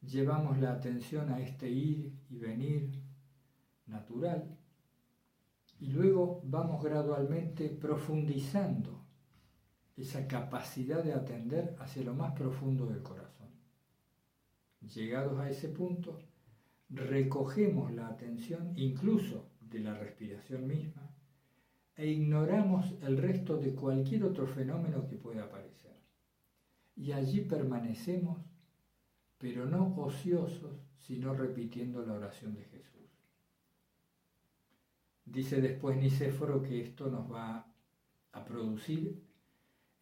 llevamos 0.00 0.58
la 0.58 0.72
atención 0.72 1.30
a 1.30 1.40
este 1.40 1.68
ir 1.70 2.12
y 2.28 2.38
venir 2.38 2.90
natural 3.86 4.58
y 5.78 5.86
luego 5.88 6.40
vamos 6.44 6.82
gradualmente 6.82 7.68
profundizando 7.68 8.99
esa 10.00 10.26
capacidad 10.26 11.04
de 11.04 11.12
atender 11.12 11.76
hacia 11.78 12.02
lo 12.02 12.14
más 12.14 12.32
profundo 12.32 12.86
del 12.86 13.02
corazón. 13.02 13.48
Llegados 14.94 15.38
a 15.38 15.50
ese 15.50 15.68
punto, 15.68 16.18
recogemos 16.88 17.92
la 17.92 18.08
atención 18.08 18.72
incluso 18.76 19.50
de 19.60 19.80
la 19.80 19.94
respiración 19.94 20.66
misma 20.66 21.10
e 21.96 22.06
ignoramos 22.06 22.94
el 23.02 23.18
resto 23.18 23.58
de 23.58 23.74
cualquier 23.74 24.24
otro 24.24 24.46
fenómeno 24.46 25.06
que 25.06 25.16
pueda 25.16 25.44
aparecer. 25.44 25.94
Y 26.96 27.12
allí 27.12 27.42
permanecemos, 27.42 28.38
pero 29.36 29.66
no 29.66 29.94
ociosos, 29.96 30.80
sino 30.96 31.34
repitiendo 31.34 32.04
la 32.04 32.14
oración 32.14 32.54
de 32.54 32.64
Jesús. 32.64 33.00
Dice 35.26 35.60
después 35.60 35.96
Nicéforo 35.98 36.62
que 36.62 36.80
esto 36.80 37.10
nos 37.10 37.30
va 37.30 37.66
a 38.32 38.44
producir 38.44 39.29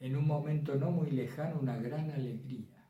en 0.01 0.16
un 0.16 0.26
momento 0.26 0.76
no 0.76 0.90
muy 0.90 1.11
lejano 1.11 1.59
una 1.61 1.76
gran 1.76 2.11
alegría. 2.11 2.84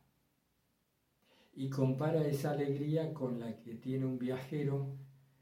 Y 1.55 1.69
compara 1.71 2.27
esa 2.27 2.51
alegría 2.51 3.13
con 3.15 3.41
la 3.41 3.57
que 3.57 3.75
tiene 3.75 4.07
un 4.07 4.19
viajero 4.19 4.95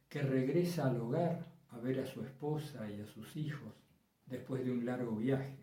que 0.08 0.22
regresa 0.22 0.88
al 0.88 1.00
hogar 1.00 1.46
a 1.70 1.78
ver 1.78 2.00
a 2.00 2.06
su 2.06 2.22
esposa 2.22 2.90
y 2.90 3.00
a 3.00 3.06
sus 3.06 3.36
hijos 3.36 3.74
después 4.26 4.64
de 4.64 4.72
un 4.72 4.86
largo 4.86 5.16
viaje. 5.16 5.58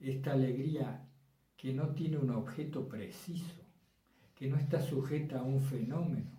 Esta 0.00 0.32
alegría 0.32 1.08
que 1.56 1.72
no 1.72 1.88
tiene 1.94 2.18
un 2.18 2.30
objeto 2.30 2.88
preciso, 2.88 3.64
que 4.34 4.48
no 4.48 4.56
está 4.56 4.80
sujeta 4.80 5.40
a 5.40 5.42
un 5.42 5.60
fenómeno, 5.60 6.38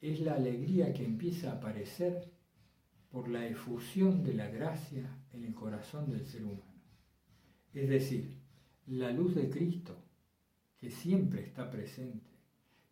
es 0.00 0.20
la 0.20 0.34
alegría 0.34 0.92
que 0.92 1.04
empieza 1.04 1.50
a 1.50 1.56
aparecer 1.56 2.28
por 3.10 3.28
la 3.28 3.46
efusión 3.46 4.24
de 4.24 4.34
la 4.34 4.48
gracia 4.48 5.04
en 5.32 5.44
el 5.44 5.54
corazón 5.54 6.10
del 6.10 6.24
ser 6.26 6.44
humano. 6.44 6.71
Es 7.72 7.88
decir, 7.88 8.38
la 8.86 9.10
luz 9.12 9.34
de 9.34 9.48
Cristo, 9.48 9.96
que 10.76 10.90
siempre 10.90 11.42
está 11.42 11.70
presente, 11.70 12.30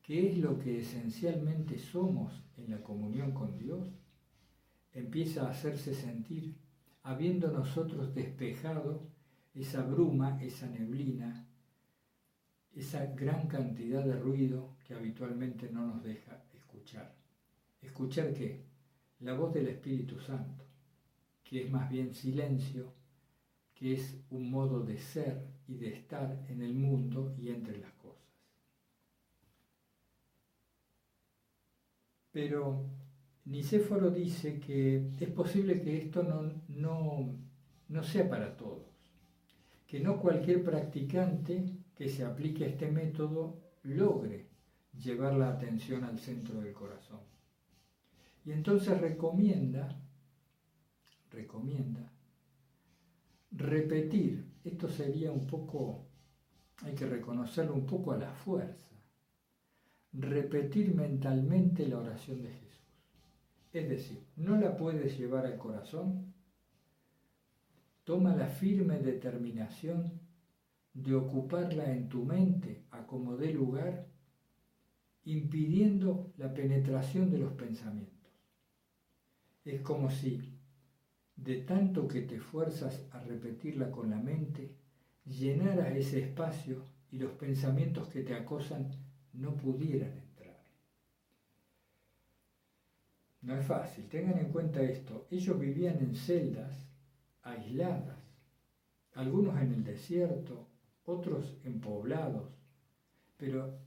que 0.02 0.30
es 0.30 0.38
lo 0.38 0.58
que 0.58 0.80
esencialmente 0.80 1.78
somos 1.78 2.32
en 2.56 2.70
la 2.70 2.82
comunión 2.82 3.32
con 3.32 3.58
Dios, 3.58 3.88
empieza 4.92 5.46
a 5.46 5.50
hacerse 5.50 5.94
sentir, 5.94 6.56
habiendo 7.02 7.50
nosotros 7.50 8.14
despejado 8.14 9.08
esa 9.54 9.82
bruma, 9.82 10.42
esa 10.42 10.66
neblina, 10.68 11.46
esa 12.74 13.06
gran 13.06 13.48
cantidad 13.48 14.04
de 14.04 14.18
ruido 14.18 14.76
que 14.86 14.94
habitualmente 14.94 15.70
no 15.70 15.86
nos 15.86 16.02
deja 16.02 16.42
escuchar. 16.54 17.14
¿Escuchar 17.82 18.32
qué? 18.32 18.64
La 19.20 19.34
voz 19.34 19.52
del 19.52 19.68
Espíritu 19.68 20.18
Santo, 20.20 20.64
que 21.44 21.64
es 21.64 21.70
más 21.70 21.90
bien 21.90 22.14
silencio 22.14 22.99
que 23.80 23.94
es 23.94 24.14
un 24.28 24.50
modo 24.50 24.80
de 24.80 24.98
ser 24.98 25.42
y 25.66 25.78
de 25.78 25.94
estar 25.94 26.44
en 26.50 26.60
el 26.60 26.74
mundo 26.74 27.34
y 27.38 27.48
entre 27.48 27.78
las 27.78 27.90
cosas. 27.94 28.20
Pero 32.30 32.84
Nicéforo 33.46 34.10
dice 34.10 34.60
que 34.60 35.08
es 35.18 35.30
posible 35.30 35.80
que 35.80 35.96
esto 35.96 36.22
no, 36.22 36.52
no, 36.68 37.34
no 37.88 38.02
sea 38.02 38.28
para 38.28 38.54
todos, 38.54 38.84
que 39.86 39.98
no 39.98 40.20
cualquier 40.20 40.62
practicante 40.62 41.64
que 41.96 42.10
se 42.10 42.22
aplique 42.22 42.64
a 42.64 42.68
este 42.68 42.90
método 42.90 43.62
logre 43.84 44.46
llevar 44.92 45.32
la 45.32 45.48
atención 45.48 46.04
al 46.04 46.18
centro 46.18 46.60
del 46.60 46.74
corazón. 46.74 47.20
Y 48.44 48.52
entonces 48.52 49.00
recomienda, 49.00 49.98
recomienda 51.30 52.12
repetir, 53.50 54.44
esto 54.64 54.88
sería 54.88 55.32
un 55.32 55.46
poco, 55.46 56.06
hay 56.82 56.94
que 56.94 57.06
reconocerlo 57.06 57.74
un 57.74 57.86
poco 57.86 58.12
a 58.12 58.18
la 58.18 58.32
fuerza, 58.32 58.90
repetir 60.12 60.94
mentalmente 60.94 61.86
la 61.86 61.98
oración 61.98 62.42
de 62.42 62.50
Jesús. 62.50 62.70
Es 63.72 63.88
decir, 63.88 64.26
no 64.36 64.56
la 64.56 64.76
puedes 64.76 65.18
llevar 65.18 65.46
al 65.46 65.56
corazón, 65.56 66.34
toma 68.04 68.34
la 68.34 68.48
firme 68.48 68.98
determinación 68.98 70.20
de 70.92 71.14
ocuparla 71.14 71.92
en 71.92 72.08
tu 72.08 72.24
mente 72.24 72.84
a 72.90 73.06
como 73.06 73.36
dé 73.36 73.52
lugar, 73.52 74.08
impidiendo 75.24 76.32
la 76.36 76.52
penetración 76.52 77.30
de 77.30 77.38
los 77.38 77.52
pensamientos. 77.52 78.32
Es 79.64 79.82
como 79.82 80.10
si 80.10 80.59
de 81.36 81.56
tanto 81.62 82.06
que 82.06 82.22
te 82.22 82.38
fuerzas 82.38 83.06
a 83.12 83.20
repetirla 83.20 83.90
con 83.90 84.10
la 84.10 84.18
mente, 84.18 84.74
llenaras 85.24 85.96
ese 85.96 86.20
espacio 86.20 86.84
y 87.10 87.18
los 87.18 87.32
pensamientos 87.32 88.08
que 88.08 88.22
te 88.22 88.34
acosan 88.34 88.90
no 89.32 89.56
pudieran 89.56 90.16
entrar. 90.16 90.60
No 93.42 93.56
es 93.56 93.66
fácil, 93.66 94.08
tengan 94.08 94.38
en 94.38 94.52
cuenta 94.52 94.82
esto. 94.82 95.26
Ellos 95.30 95.58
vivían 95.58 95.98
en 95.98 96.14
celdas 96.14 96.90
aisladas, 97.42 98.18
algunos 99.14 99.60
en 99.60 99.72
el 99.72 99.84
desierto, 99.84 100.68
otros 101.04 101.56
en 101.64 101.80
poblados, 101.80 102.50
pero 103.36 103.78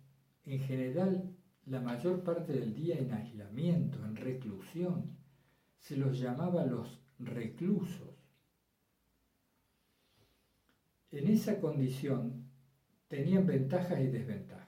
en 0.46 0.60
general 0.60 1.36
la 1.66 1.80
mayor 1.80 2.24
parte 2.24 2.54
del 2.54 2.74
día 2.74 2.98
en 2.98 3.14
aislamiento, 3.14 4.04
en 4.04 4.16
reclusión. 4.16 5.18
Se 5.78 5.96
los 5.98 6.20
llamaba 6.20 6.66
los 6.66 7.03
reclusos. 7.20 8.10
En 11.12 11.28
esa 11.28 11.60
condición 11.60 12.46
tenían 13.08 13.46
ventajas 13.46 14.00
y 14.00 14.08
desventajas. 14.08 14.64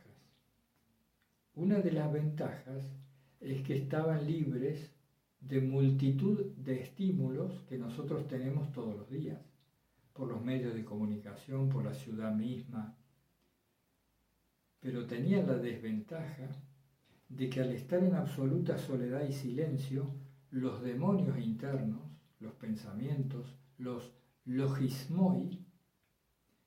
Una 1.56 1.80
de 1.80 1.92
las 1.92 2.12
ventajas 2.12 2.84
es 3.40 3.62
que 3.64 3.76
estaban 3.76 4.26
libres 4.26 4.96
de 5.40 5.62
multitud 5.62 6.54
de 6.56 6.82
estímulos 6.82 7.64
que 7.70 7.78
nosotros 7.78 8.28
tenemos 8.28 8.72
todos 8.72 8.96
los 8.96 9.10
días, 9.10 9.40
por 10.14 10.28
los 10.28 10.44
medios 10.44 10.74
de 10.74 10.86
comunicación, 10.86 11.70
por 11.70 11.86
la 11.86 11.94
ciudad 11.94 12.34
misma. 12.34 12.98
pero 14.80 15.08
tenía 15.08 15.42
la 15.42 15.58
desventaja 15.58 16.48
de 17.28 17.50
que 17.50 17.60
al 17.62 17.72
estar 17.72 18.04
en 18.04 18.14
absoluta 18.14 18.78
soledad 18.78 19.28
y 19.28 19.34
silencio, 19.34 20.14
los 20.52 20.84
demonios 20.84 21.40
internos, 21.40 22.05
los 22.40 22.54
pensamientos, 22.54 23.58
los 23.78 24.14
logismoi, 24.46 25.66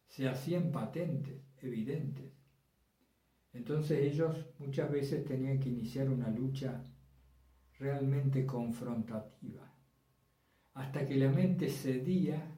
se 0.07 0.29
hacían 0.29 0.73
patentes, 0.73 1.43
evidentes. 1.61 2.33
Entonces 3.53 4.01
ellos 4.01 4.47
muchas 4.59 4.91
veces 4.91 5.25
tenían 5.25 5.59
que 5.61 5.69
iniciar 5.69 6.09
una 6.09 6.29
lucha 6.29 6.85
realmente 7.79 8.45
confrontativa, 8.45 9.73
hasta 10.75 11.07
que 11.07 11.17
la 11.17 11.31
mente 11.31 11.69
cedía, 11.69 12.57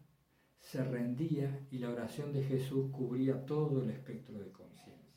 se 0.58 0.84
rendía 0.84 1.66
y 1.70 1.78
la 1.78 1.90
oración 1.90 2.32
de 2.32 2.42
Jesús 2.42 2.90
cubría 2.90 3.44
todo 3.46 3.82
el 3.82 3.90
espectro 3.90 4.38
de 4.38 4.52
conciencia. 4.52 5.14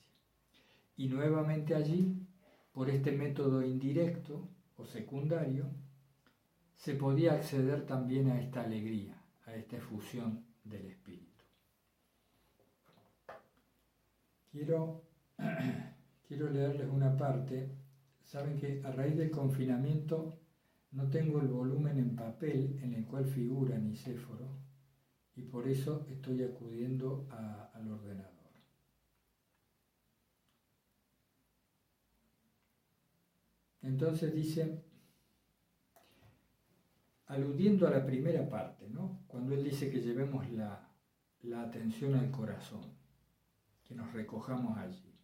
Y 0.96 1.08
nuevamente 1.08 1.76
allí, 1.76 2.26
por 2.72 2.90
este 2.90 3.12
método 3.12 3.62
indirecto 3.62 4.50
o 4.78 4.86
secundario, 4.86 5.70
se 6.84 6.96
podía 6.96 7.36
acceder 7.36 7.86
también 7.86 8.30
a 8.30 8.42
esta 8.42 8.62
alegría, 8.62 9.16
a 9.46 9.56
esta 9.56 9.78
efusión 9.78 10.44
del 10.66 10.86
espíritu. 10.88 11.46
Quiero, 14.52 15.02
quiero 16.28 16.50
leerles 16.50 16.90
una 16.90 17.16
parte. 17.16 17.72
Saben 18.26 18.58
que 18.58 18.82
a 18.84 18.92
raíz 18.92 19.16
del 19.16 19.32
confinamiento 19.32 20.38
no 20.92 21.10
tengo 21.10 21.40
el 21.40 21.48
volumen 21.48 22.00
en 22.00 22.18
papel 22.18 22.78
en 22.84 22.96
el 22.96 23.06
cual 23.06 23.28
figura 23.28 23.78
Nicéforo 23.78 24.50
y 25.38 25.44
por 25.44 25.70
eso 25.70 26.06
estoy 26.10 26.44
acudiendo 26.44 27.30
al 27.30 27.90
ordenador. 27.90 28.34
Entonces 33.82 34.36
dice, 34.36 34.84
aludiendo 37.34 37.88
a 37.88 37.92
la 37.92 38.06
primera 38.06 38.48
parte, 38.48 38.88
¿no? 38.90 39.24
cuando 39.28 39.56
él 39.56 39.64
dice 39.64 39.90
que 39.90 40.02
llevemos 40.02 40.48
la, 40.52 40.88
la 41.42 41.64
atención 41.64 42.14
al 42.14 42.30
corazón, 42.30 42.82
que 43.84 43.96
nos 43.96 44.14
recojamos 44.14 44.78
allí. 44.78 45.16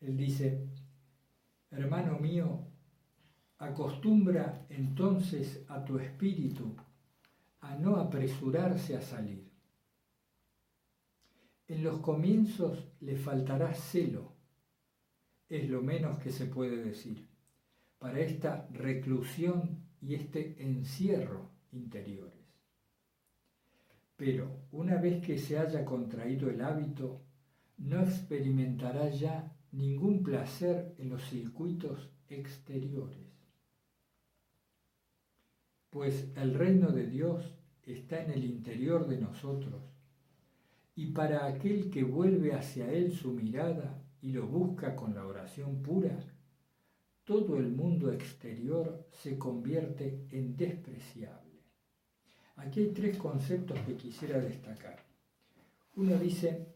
Él 0.00 0.16
dice, 0.16 0.68
hermano 1.70 2.18
mío, 2.20 2.60
acostumbra 3.58 4.66
entonces 4.68 5.64
a 5.68 5.84
tu 5.84 5.98
espíritu 5.98 6.76
a 7.60 7.74
no 7.74 7.96
apresurarse 7.96 8.96
a 8.96 9.02
salir. 9.02 9.50
En 11.66 11.82
los 11.82 11.98
comienzos 11.98 12.86
le 13.00 13.16
faltará 13.16 13.74
celo, 13.74 14.32
es 15.48 15.68
lo 15.68 15.82
menos 15.82 16.18
que 16.18 16.30
se 16.30 16.46
puede 16.46 16.76
decir, 16.76 17.28
para 17.98 18.20
esta 18.20 18.68
reclusión 18.72 19.81
y 20.02 20.14
este 20.14 20.62
encierro 20.62 21.48
interiores. 21.70 22.42
Pero 24.16 24.66
una 24.72 24.96
vez 24.96 25.24
que 25.24 25.38
se 25.38 25.58
haya 25.58 25.84
contraído 25.84 26.50
el 26.50 26.60
hábito, 26.60 27.22
no 27.78 28.02
experimentará 28.02 29.08
ya 29.08 29.56
ningún 29.72 30.22
placer 30.22 30.94
en 30.98 31.08
los 31.08 31.22
circuitos 31.28 32.10
exteriores. 32.28 33.32
Pues 35.90 36.30
el 36.36 36.54
reino 36.54 36.90
de 36.90 37.06
Dios 37.06 37.54
está 37.82 38.22
en 38.22 38.30
el 38.30 38.44
interior 38.44 39.06
de 39.08 39.18
nosotros 39.18 39.82
y 40.94 41.06
para 41.06 41.46
aquel 41.46 41.90
que 41.90 42.04
vuelve 42.04 42.54
hacia 42.54 42.90
Él 42.92 43.12
su 43.12 43.32
mirada 43.32 44.02
y 44.20 44.32
lo 44.32 44.46
busca 44.46 44.94
con 44.94 45.14
la 45.14 45.26
oración 45.26 45.82
pura, 45.82 46.18
todo 47.24 47.56
el 47.56 47.70
mundo 47.70 48.10
exterior 48.12 49.06
se 49.12 49.38
convierte 49.38 50.26
en 50.30 50.56
despreciable. 50.56 51.60
Aquí 52.56 52.80
hay 52.80 52.92
tres 52.92 53.16
conceptos 53.16 53.78
que 53.80 53.96
quisiera 53.96 54.38
destacar. 54.38 54.96
Uno 55.96 56.16
dice, 56.18 56.66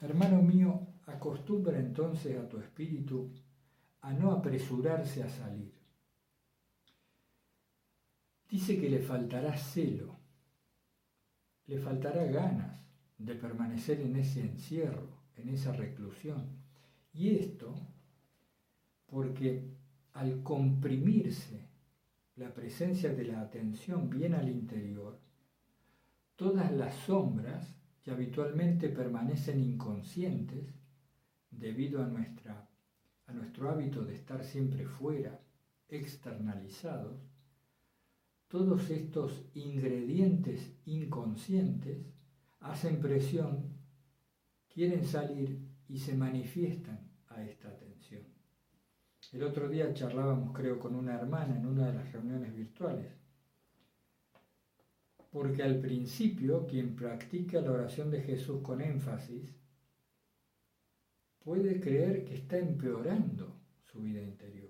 hermano 0.00 0.42
mío, 0.42 0.86
acostumbra 1.06 1.78
entonces 1.78 2.36
a 2.38 2.48
tu 2.48 2.58
espíritu 2.58 3.30
a 4.00 4.12
no 4.12 4.32
apresurarse 4.32 5.22
a 5.22 5.28
salir. 5.28 5.72
Dice 8.50 8.78
que 8.78 8.90
le 8.90 9.00
faltará 9.00 9.56
celo, 9.56 10.16
le 11.66 11.78
faltará 11.78 12.24
ganas 12.24 12.80
de 13.16 13.34
permanecer 13.34 14.00
en 14.00 14.16
ese 14.16 14.40
encierro, 14.40 15.22
en 15.36 15.48
esa 15.48 15.72
reclusión. 15.72 16.60
Y 17.14 17.36
esto 17.36 17.74
porque 19.12 19.62
al 20.14 20.42
comprimirse 20.42 21.68
la 22.36 22.54
presencia 22.54 23.12
de 23.12 23.24
la 23.24 23.42
atención 23.42 24.08
bien 24.08 24.32
al 24.32 24.48
interior, 24.48 25.18
todas 26.34 26.72
las 26.72 26.94
sombras 26.94 27.76
que 28.02 28.10
habitualmente 28.10 28.88
permanecen 28.88 29.60
inconscientes 29.60 30.72
debido 31.50 32.02
a, 32.02 32.06
nuestra, 32.06 32.70
a 33.26 33.32
nuestro 33.34 33.68
hábito 33.68 34.02
de 34.02 34.14
estar 34.14 34.42
siempre 34.42 34.86
fuera, 34.86 35.42
externalizados, 35.88 37.20
todos 38.48 38.88
estos 38.88 39.44
ingredientes 39.52 40.72
inconscientes 40.86 41.98
hacen 42.60 42.98
presión, 42.98 43.74
quieren 44.72 45.04
salir 45.04 45.58
y 45.86 45.98
se 45.98 46.16
manifiestan 46.16 47.10
a 47.28 47.42
esta. 47.42 47.81
El 49.32 49.44
otro 49.44 49.66
día 49.66 49.94
charlábamos, 49.94 50.52
creo, 50.52 50.78
con 50.78 50.94
una 50.94 51.14
hermana 51.14 51.56
en 51.56 51.64
una 51.64 51.86
de 51.86 51.94
las 51.94 52.12
reuniones 52.12 52.54
virtuales. 52.54 53.10
Porque 55.30 55.62
al 55.62 55.80
principio, 55.80 56.66
quien 56.66 56.94
practica 56.94 57.62
la 57.62 57.72
oración 57.72 58.10
de 58.10 58.20
Jesús 58.20 58.60
con 58.60 58.82
énfasis, 58.82 59.50
puede 61.38 61.80
creer 61.80 62.26
que 62.26 62.34
está 62.34 62.58
empeorando 62.58 63.56
su 63.90 64.02
vida 64.02 64.20
interior. 64.20 64.68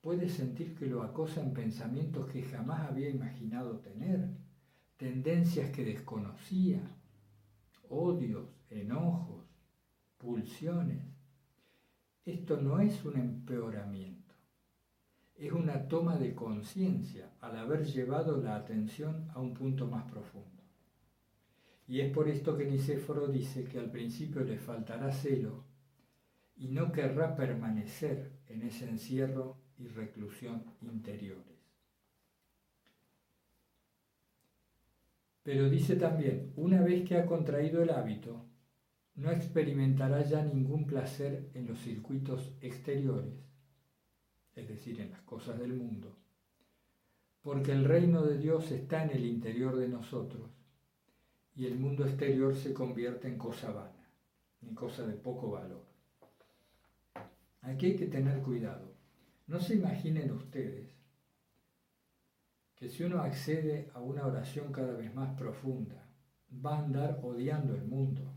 Puede 0.00 0.28
sentir 0.28 0.76
que 0.76 0.86
lo 0.86 1.02
acosan 1.02 1.52
pensamientos 1.52 2.28
que 2.28 2.44
jamás 2.44 2.88
había 2.88 3.10
imaginado 3.10 3.80
tener, 3.80 4.28
tendencias 4.96 5.72
que 5.72 5.84
desconocía, 5.84 6.80
odios, 7.88 8.46
enojos, 8.70 9.44
pulsiones 10.18 11.15
esto 12.26 12.60
no 12.60 12.80
es 12.80 13.04
un 13.04 13.16
empeoramiento, 13.16 14.34
es 15.36 15.52
una 15.52 15.86
toma 15.86 16.16
de 16.16 16.34
conciencia 16.34 17.30
al 17.40 17.56
haber 17.56 17.86
llevado 17.86 18.42
la 18.42 18.56
atención 18.56 19.28
a 19.32 19.40
un 19.40 19.54
punto 19.54 19.86
más 19.86 20.10
profundo. 20.10 20.50
Y 21.86 22.00
es 22.00 22.12
por 22.12 22.28
esto 22.28 22.56
que 22.56 22.66
Nicéforo 22.66 23.28
dice 23.28 23.64
que 23.64 23.78
al 23.78 23.92
principio 23.92 24.42
le 24.42 24.58
faltará 24.58 25.12
celo 25.12 25.64
y 26.56 26.68
no 26.68 26.90
querrá 26.90 27.36
permanecer 27.36 28.32
en 28.48 28.62
ese 28.62 28.88
encierro 28.88 29.58
y 29.78 29.86
reclusión 29.86 30.64
interiores. 30.80 31.56
Pero 35.44 35.70
dice 35.70 35.94
también, 35.94 36.52
una 36.56 36.82
vez 36.82 37.08
que 37.08 37.16
ha 37.16 37.24
contraído 37.24 37.80
el 37.80 37.90
hábito, 37.90 38.44
no 39.16 39.30
experimentará 39.30 40.22
ya 40.22 40.42
ningún 40.42 40.86
placer 40.86 41.50
en 41.54 41.66
los 41.66 41.78
circuitos 41.80 42.52
exteriores, 42.60 43.34
es 44.54 44.68
decir, 44.68 45.00
en 45.00 45.10
las 45.10 45.22
cosas 45.22 45.58
del 45.58 45.72
mundo, 45.72 46.14
porque 47.42 47.72
el 47.72 47.84
reino 47.84 48.22
de 48.22 48.38
Dios 48.38 48.70
está 48.70 49.04
en 49.04 49.10
el 49.10 49.24
interior 49.24 49.76
de 49.76 49.88
nosotros 49.88 50.50
y 51.54 51.66
el 51.66 51.78
mundo 51.78 52.04
exterior 52.04 52.54
se 52.54 52.74
convierte 52.74 53.28
en 53.28 53.38
cosa 53.38 53.72
vana, 53.72 54.10
en 54.60 54.74
cosa 54.74 55.06
de 55.06 55.14
poco 55.14 55.50
valor. 55.50 55.84
Aquí 57.62 57.86
hay 57.86 57.96
que 57.96 58.06
tener 58.06 58.42
cuidado. 58.42 58.94
No 59.46 59.60
se 59.60 59.74
imaginen 59.76 60.30
ustedes 60.32 60.94
que 62.76 62.90
si 62.90 63.04
uno 63.04 63.22
accede 63.22 63.90
a 63.94 64.00
una 64.00 64.26
oración 64.26 64.70
cada 64.70 64.92
vez 64.92 65.14
más 65.14 65.34
profunda, 65.38 66.06
va 66.64 66.76
a 66.76 66.84
andar 66.84 67.20
odiando 67.22 67.74
el 67.74 67.84
mundo, 67.84 68.35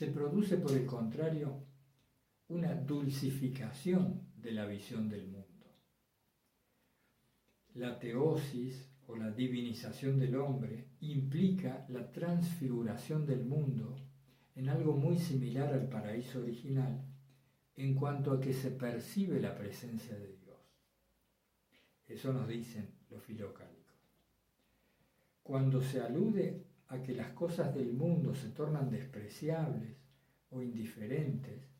se 0.00 0.06
produce, 0.06 0.56
por 0.56 0.72
el 0.72 0.86
contrario, 0.86 1.62
una 2.48 2.74
dulcificación 2.74 4.32
de 4.34 4.52
la 4.52 4.64
visión 4.64 5.10
del 5.10 5.26
mundo. 5.26 5.66
La 7.74 7.98
teosis 7.98 8.94
o 9.08 9.16
la 9.16 9.30
divinización 9.30 10.18
del 10.18 10.36
hombre 10.36 10.86
implica 11.00 11.84
la 11.90 12.10
transfiguración 12.10 13.26
del 13.26 13.44
mundo 13.44 13.94
en 14.54 14.70
algo 14.70 14.96
muy 14.96 15.18
similar 15.18 15.70
al 15.74 15.90
paraíso 15.90 16.40
original 16.40 17.04
en 17.76 17.94
cuanto 17.94 18.32
a 18.32 18.40
que 18.40 18.54
se 18.54 18.70
percibe 18.70 19.38
la 19.38 19.54
presencia 19.54 20.18
de 20.18 20.34
Dios. 20.34 20.58
Eso 22.06 22.32
nos 22.32 22.48
dicen 22.48 22.88
los 23.10 23.22
filocálicos. 23.22 23.98
Cuando 25.42 25.82
se 25.82 26.00
alude 26.00 26.69
a 26.90 27.02
que 27.02 27.14
las 27.14 27.32
cosas 27.32 27.74
del 27.74 27.92
mundo 27.92 28.34
se 28.34 28.50
tornan 28.50 28.90
despreciables 28.90 29.96
o 30.50 30.60
indiferentes 30.60 31.70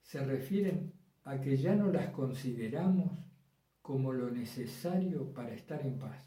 se 0.00 0.24
refieren 0.24 0.92
a 1.24 1.40
que 1.40 1.56
ya 1.56 1.74
no 1.74 1.90
las 1.90 2.10
consideramos 2.10 3.10
como 3.82 4.12
lo 4.12 4.30
necesario 4.30 5.32
para 5.34 5.52
estar 5.52 5.84
en 5.84 5.98
paz 5.98 6.24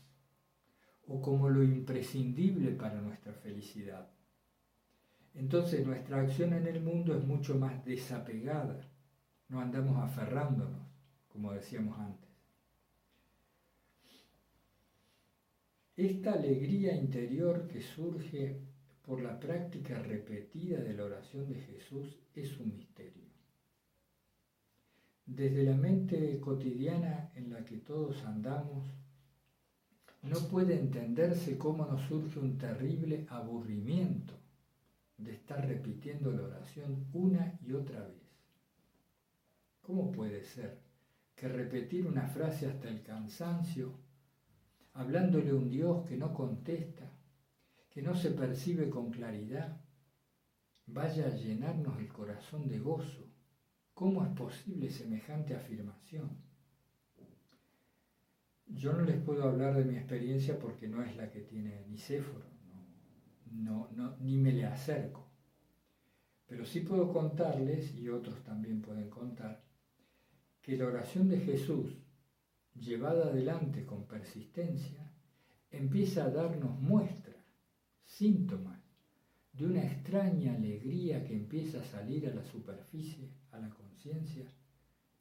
o 1.07 1.21
como 1.21 1.49
lo 1.49 1.63
imprescindible 1.63 2.71
para 2.71 3.01
nuestra 3.01 3.33
felicidad. 3.33 4.11
Entonces 5.33 5.85
nuestra 5.87 6.19
acción 6.19 6.53
en 6.53 6.67
el 6.67 6.81
mundo 6.81 7.17
es 7.17 7.23
mucho 7.23 7.57
más 7.57 7.85
desapegada, 7.85 8.81
no 9.47 9.61
andamos 9.61 10.03
aferrándonos, 10.03 10.85
como 11.29 11.53
decíamos 11.53 11.97
antes. 11.97 12.28
Esta 15.99 16.31
alegría 16.31 16.95
interior 16.95 17.67
que 17.67 17.81
surge 17.81 18.57
por 19.05 19.21
la 19.21 19.37
práctica 19.37 20.01
repetida 20.01 20.79
de 20.79 20.93
la 20.93 21.03
oración 21.03 21.49
de 21.49 21.55
Jesús 21.55 22.17
es 22.33 22.57
un 22.57 22.73
misterio. 22.73 23.25
Desde 25.25 25.61
la 25.63 25.75
mente 25.75 26.39
cotidiana 26.39 27.33
en 27.35 27.51
la 27.51 27.65
que 27.65 27.79
todos 27.79 28.23
andamos, 28.23 28.87
no 30.21 30.39
puede 30.47 30.79
entenderse 30.79 31.57
cómo 31.57 31.85
nos 31.85 32.03
surge 32.03 32.39
un 32.39 32.57
terrible 32.57 33.25
aburrimiento 33.27 34.35
de 35.17 35.33
estar 35.33 35.67
repitiendo 35.67 36.31
la 36.31 36.43
oración 36.43 37.07
una 37.11 37.59
y 37.61 37.73
otra 37.73 38.07
vez. 38.07 38.23
¿Cómo 39.81 40.13
puede 40.13 40.45
ser 40.45 40.79
que 41.35 41.49
repetir 41.49 42.07
una 42.07 42.25
frase 42.29 42.67
hasta 42.67 42.87
el 42.87 43.01
cansancio, 43.01 44.07
hablándole 44.93 45.53
un 45.53 45.69
Dios 45.69 46.05
que 46.07 46.17
no 46.17 46.33
contesta, 46.33 47.11
que 47.89 48.01
no 48.01 48.15
se 48.15 48.31
percibe 48.31 48.89
con 48.89 49.11
claridad, 49.11 49.81
vaya 50.85 51.27
a 51.27 51.35
llenarnos 51.35 51.99
el 51.99 52.07
corazón 52.07 52.67
de 52.67 52.79
gozo? 52.79 53.27
¿Cómo 53.93 54.23
es 54.23 54.31
posible 54.31 54.89
semejante 54.89 55.55
afirmación? 55.55 56.37
Yo 58.67 58.93
no 58.93 59.01
les 59.01 59.19
puedo 59.21 59.43
hablar 59.43 59.75
de 59.75 59.83
mi 59.83 59.97
experiencia 59.97 60.57
porque 60.59 60.87
no 60.87 61.03
es 61.03 61.15
la 61.15 61.29
que 61.31 61.41
tiene 61.41 61.85
Nicéforo, 61.87 62.45
no, 63.51 63.89
no, 63.95 64.15
ni 64.19 64.37
me 64.37 64.53
le 64.53 64.65
acerco. 64.65 65.27
Pero 66.45 66.65
sí 66.65 66.81
puedo 66.81 67.11
contarles, 67.11 67.95
y 67.95 68.09
otros 68.09 68.43
también 68.43 68.81
pueden 68.81 69.09
contar, 69.09 69.63
que 70.61 70.77
la 70.77 70.85
oración 70.85 71.29
de 71.29 71.39
Jesús, 71.39 71.98
llevada 72.79 73.25
adelante 73.27 73.85
con 73.85 74.07
persistencia, 74.07 75.11
empieza 75.71 76.25
a 76.25 76.29
darnos 76.29 76.79
muestras, 76.79 77.35
síntomas 78.03 78.79
de 79.53 79.65
una 79.65 79.83
extraña 79.83 80.55
alegría 80.55 81.23
que 81.23 81.35
empieza 81.35 81.79
a 81.79 81.83
salir 81.83 82.27
a 82.27 82.33
la 82.33 82.43
superficie, 82.43 83.33
a 83.51 83.59
la 83.59 83.69
conciencia, 83.69 84.47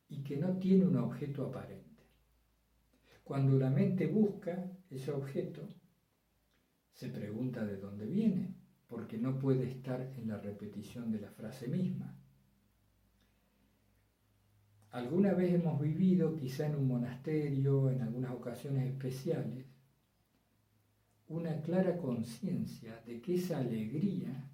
y 0.08 0.22
que 0.22 0.36
no 0.36 0.58
tiene 0.58 0.86
un 0.86 0.96
objeto 0.96 1.46
aparente. 1.46 2.04
Cuando 3.24 3.58
la 3.58 3.68
mente 3.68 4.06
busca 4.06 4.72
ese 4.88 5.10
objeto, 5.10 5.68
se 6.92 7.08
pregunta 7.10 7.64
de 7.64 7.76
dónde 7.76 8.06
viene, 8.06 8.54
porque 8.86 9.18
no 9.18 9.38
puede 9.38 9.68
estar 9.68 10.00
en 10.16 10.28
la 10.28 10.38
repetición 10.38 11.10
de 11.10 11.20
la 11.20 11.30
frase 11.30 11.68
misma. 11.68 12.17
Alguna 14.90 15.34
vez 15.34 15.54
hemos 15.54 15.80
vivido, 15.80 16.34
quizá 16.34 16.66
en 16.66 16.76
un 16.76 16.88
monasterio, 16.88 17.90
en 17.90 18.02
algunas 18.02 18.32
ocasiones 18.32 18.86
especiales, 18.86 19.66
una 21.28 21.60
clara 21.60 21.98
conciencia 21.98 23.02
de 23.06 23.20
que 23.20 23.34
esa 23.34 23.58
alegría 23.58 24.50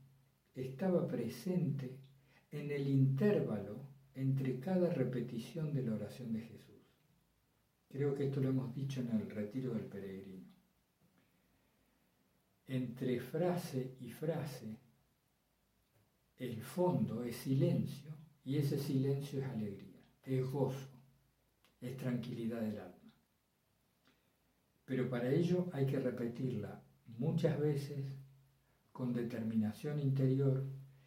estaba 0.55 1.07
presente 1.07 1.99
en 2.51 2.71
el 2.71 2.89
intervalo 2.89 3.79
entre 4.15 4.59
cada 4.59 4.93
repetición 4.93 5.73
de 5.73 5.83
la 5.83 5.95
oración 5.95 6.33
de 6.33 6.41
Jesús. 6.41 6.75
Creo 7.89 8.15
que 8.15 8.27
esto 8.27 8.41
lo 8.41 8.49
hemos 8.49 8.75
dicho 8.75 9.01
en 9.01 9.11
el 9.11 9.31
retiro 9.31 9.73
del 9.75 9.85
peregrino. 9.85 10.47
Entre 12.67 13.21
frase 13.21 13.97
y 14.01 14.11
frase, 14.11 14.79
el 16.39 16.61
fondo 16.63 17.23
es 17.23 17.37
silencio 17.37 18.11
y 18.45 18.57
ese 18.57 18.79
silencio 18.79 19.41
es 19.41 19.47
alegría, 19.47 19.94
es 20.25 20.45
gozo, 20.51 20.89
es 21.81 21.97
tranquilidad 21.97 22.61
del 22.61 22.79
alma. 22.79 23.13
Pero 24.85 25.09
para 25.09 25.31
ello 25.31 25.69
hay 25.73 25.87
que 25.87 25.99
repetirla 25.99 26.83
muchas 27.19 27.59
veces 27.59 28.19
con 28.93 29.13
determinación 29.13 29.99
interior 29.99 30.65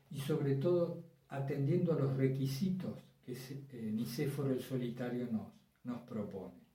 y 0.10 0.20
sobre 0.20 0.56
todo 0.56 1.04
atendiendo 1.30 1.94
a 1.94 2.00
los 2.00 2.16
requisitos 2.18 3.00
que 3.24 3.34
eh, 3.34 3.92
Nicéforo 3.92 4.52
el 4.52 4.62
Solitario 4.62 5.28
nos, 5.32 5.48
nos 5.84 6.02
propone 6.02 6.68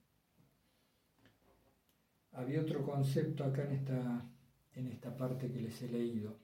había 2.32 2.60
otro 2.60 2.82
concepto 2.82 3.44
acá 3.44 3.64
en 3.64 3.72
esta, 3.72 4.24
en 4.74 4.86
esta 4.88 5.16
parte 5.16 5.50
que 5.50 5.60
les 5.60 5.82
he 5.82 5.88
leído. 5.88 6.36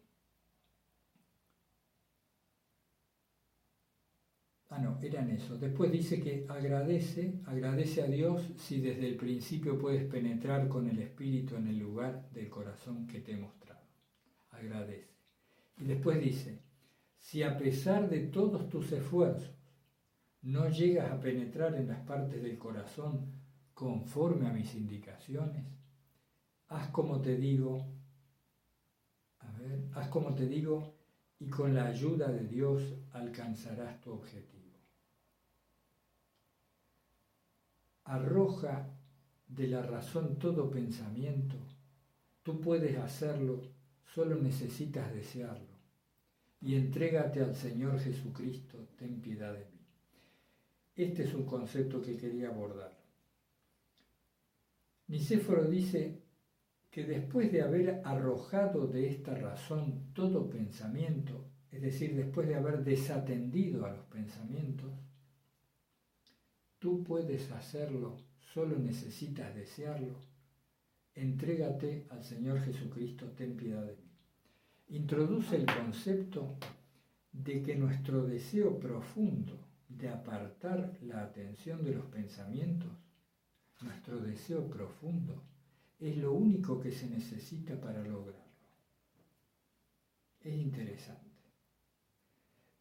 Ah, 4.79 4.81
no, 4.81 4.97
eran 5.03 5.29
eso. 5.31 5.59
Después 5.59 5.91
dice 5.91 6.21
que 6.21 6.47
agradece, 6.49 7.41
agradece 7.47 8.01
a 8.01 8.07
Dios 8.07 8.49
si 8.59 8.81
desde 8.81 9.09
el 9.09 9.17
principio 9.17 9.77
puedes 9.77 10.05
penetrar 10.05 10.69
con 10.69 10.89
el 10.89 11.01
Espíritu 11.01 11.57
en 11.57 11.67
el 11.67 11.81
lugar 11.81 12.31
del 12.31 12.49
corazón 12.49 13.09
que 13.09 13.19
te 13.19 13.33
he 13.33 13.37
mostrado. 13.37 13.81
Agradece. 14.51 15.17
Y 15.79 15.85
después 15.85 16.21
dice, 16.21 16.63
si 17.17 17.43
a 17.43 17.59
pesar 17.59 18.09
de 18.09 18.29
todos 18.29 18.69
tus 18.69 18.93
esfuerzos 18.93 19.53
no 20.43 20.69
llegas 20.69 21.11
a 21.11 21.21
penetrar 21.21 21.75
en 21.75 21.89
las 21.89 21.99
partes 22.07 22.41
del 22.41 22.57
corazón 22.57 23.33
conforme 23.75 24.47
a 24.47 24.53
mis 24.53 24.77
indicaciones, 24.77 25.67
haz 26.69 26.87
como 26.91 27.21
te 27.21 27.37
digo, 27.37 27.85
a 29.41 29.51
ver, 29.59 29.89
haz 29.95 30.07
como 30.07 30.37
te 30.37 30.47
digo 30.47 30.95
y 31.41 31.49
con 31.49 31.75
la 31.75 31.87
ayuda 31.87 32.31
de 32.31 32.47
Dios 32.47 32.95
alcanzarás 33.11 34.01
tu 34.01 34.13
objetivo. 34.13 34.58
Arroja 38.09 38.91
de 39.47 39.69
la 39.69 39.83
razón 39.83 40.39
todo 40.39 40.71
pensamiento, 40.71 41.57
tú 42.43 42.61
puedes 42.61 42.97
hacerlo, 42.99 43.63
solo 44.15 44.37
necesitas 44.37 45.13
desearlo. 45.15 45.79
Y 46.61 46.75
entrégate 46.75 47.41
al 47.41 47.55
Señor 47.55 48.01
Jesucristo, 48.01 48.89
ten 48.97 49.21
piedad 49.21 49.53
de 49.53 49.65
mí. 49.67 49.87
Este 50.97 51.25
es 51.25 51.35
un 51.35 51.45
concepto 51.45 52.03
que 52.03 52.17
quería 52.17 52.49
abordar. 52.49 52.99
Nicéforo 55.07 55.65
dice, 55.65 56.21
que 56.91 57.05
después 57.05 57.53
de 57.53 57.63
haber 57.63 58.01
arrojado 58.05 58.87
de 58.87 59.09
esta 59.09 59.35
razón 59.35 60.13
todo 60.15 60.49
pensamiento, 60.49 61.45
es 61.71 61.83
decir, 61.83 62.17
después 62.17 62.49
de 62.49 62.57
haber 62.57 62.83
desatendido 62.83 63.85
a 63.85 63.91
los 63.91 64.07
pensamientos, 64.07 64.91
tú 66.79 67.03
puedes 67.03 67.51
hacerlo, 67.51 68.17
solo 68.53 68.79
necesitas 68.79 69.55
desearlo, 69.55 70.15
entrégate 71.15 72.07
al 72.11 72.23
Señor 72.23 72.61
Jesucristo, 72.61 73.27
ten 73.37 73.57
piedad 73.57 73.85
de 73.85 73.97
mí. 73.97 74.09
Introduce 74.89 75.57
el 75.57 75.67
concepto 75.67 76.57
de 77.33 77.63
que 77.63 77.77
nuestro 77.77 78.25
deseo 78.25 78.79
profundo 78.79 79.59
de 79.89 80.09
apartar 80.09 80.97
la 81.03 81.23
atención 81.23 81.85
de 81.85 81.95
los 81.95 82.07
pensamientos, 82.07 82.91
nuestro 83.81 84.19
deseo 84.21 84.69
profundo 84.69 85.43
es 85.99 86.17
lo 86.17 86.33
único 86.33 86.81
que 86.81 86.93
se 86.93 87.09
necesita 87.09 87.81
para 87.81 88.03
lograrlo. 88.03 88.39
Es 90.41 90.55
interesante. 90.55 91.27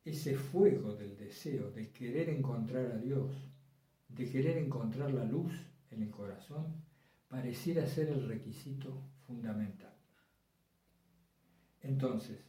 Ese 0.05 0.37
fuego 0.37 0.95
del 0.95 1.17
deseo 1.17 1.71
de 1.71 1.89
querer 1.91 2.29
encontrar 2.29 2.91
a 2.91 2.97
Dios, 2.97 3.31
de 4.09 4.29
querer 4.29 4.57
encontrar 4.57 5.11
la 5.11 5.25
luz 5.25 5.53
en 5.91 6.03
el 6.03 6.09
corazón, 6.09 6.83
pareciera 7.27 7.85
ser 7.87 8.09
el 8.09 8.27
requisito 8.27 9.01
fundamental. 9.25 9.93
Entonces, 11.81 12.39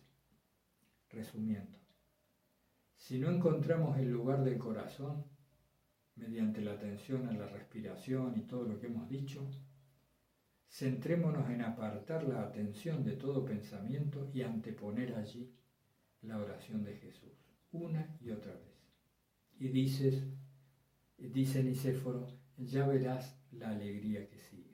resumiendo, 1.10 1.78
si 2.96 3.18
no 3.18 3.30
encontramos 3.30 3.98
el 3.98 4.10
lugar 4.10 4.44
del 4.44 4.58
corazón, 4.58 5.24
mediante 6.16 6.60
la 6.60 6.72
atención 6.72 7.28
a 7.28 7.32
la 7.32 7.46
respiración 7.46 8.36
y 8.36 8.42
todo 8.42 8.64
lo 8.64 8.78
que 8.80 8.86
hemos 8.86 9.08
dicho, 9.08 9.48
Centrémonos 10.70 11.48
en 11.50 11.62
apartar 11.62 12.24
la 12.24 12.42
atención 12.42 13.02
de 13.02 13.16
todo 13.16 13.44
pensamiento 13.44 14.30
y 14.32 14.42
anteponer 14.42 15.14
allí 15.14 15.50
la 16.22 16.38
oración 16.38 16.84
de 16.84 16.94
Jesús, 16.96 17.32
una 17.72 18.16
y 18.20 18.30
otra 18.30 18.52
vez. 18.52 18.76
Y 19.58 19.68
dices, 19.68 20.24
dice 21.18 21.62
Nicéforo, 21.62 22.26
ya 22.56 22.86
verás 22.86 23.38
la 23.52 23.70
alegría 23.70 24.28
que 24.28 24.38
sigue. 24.38 24.67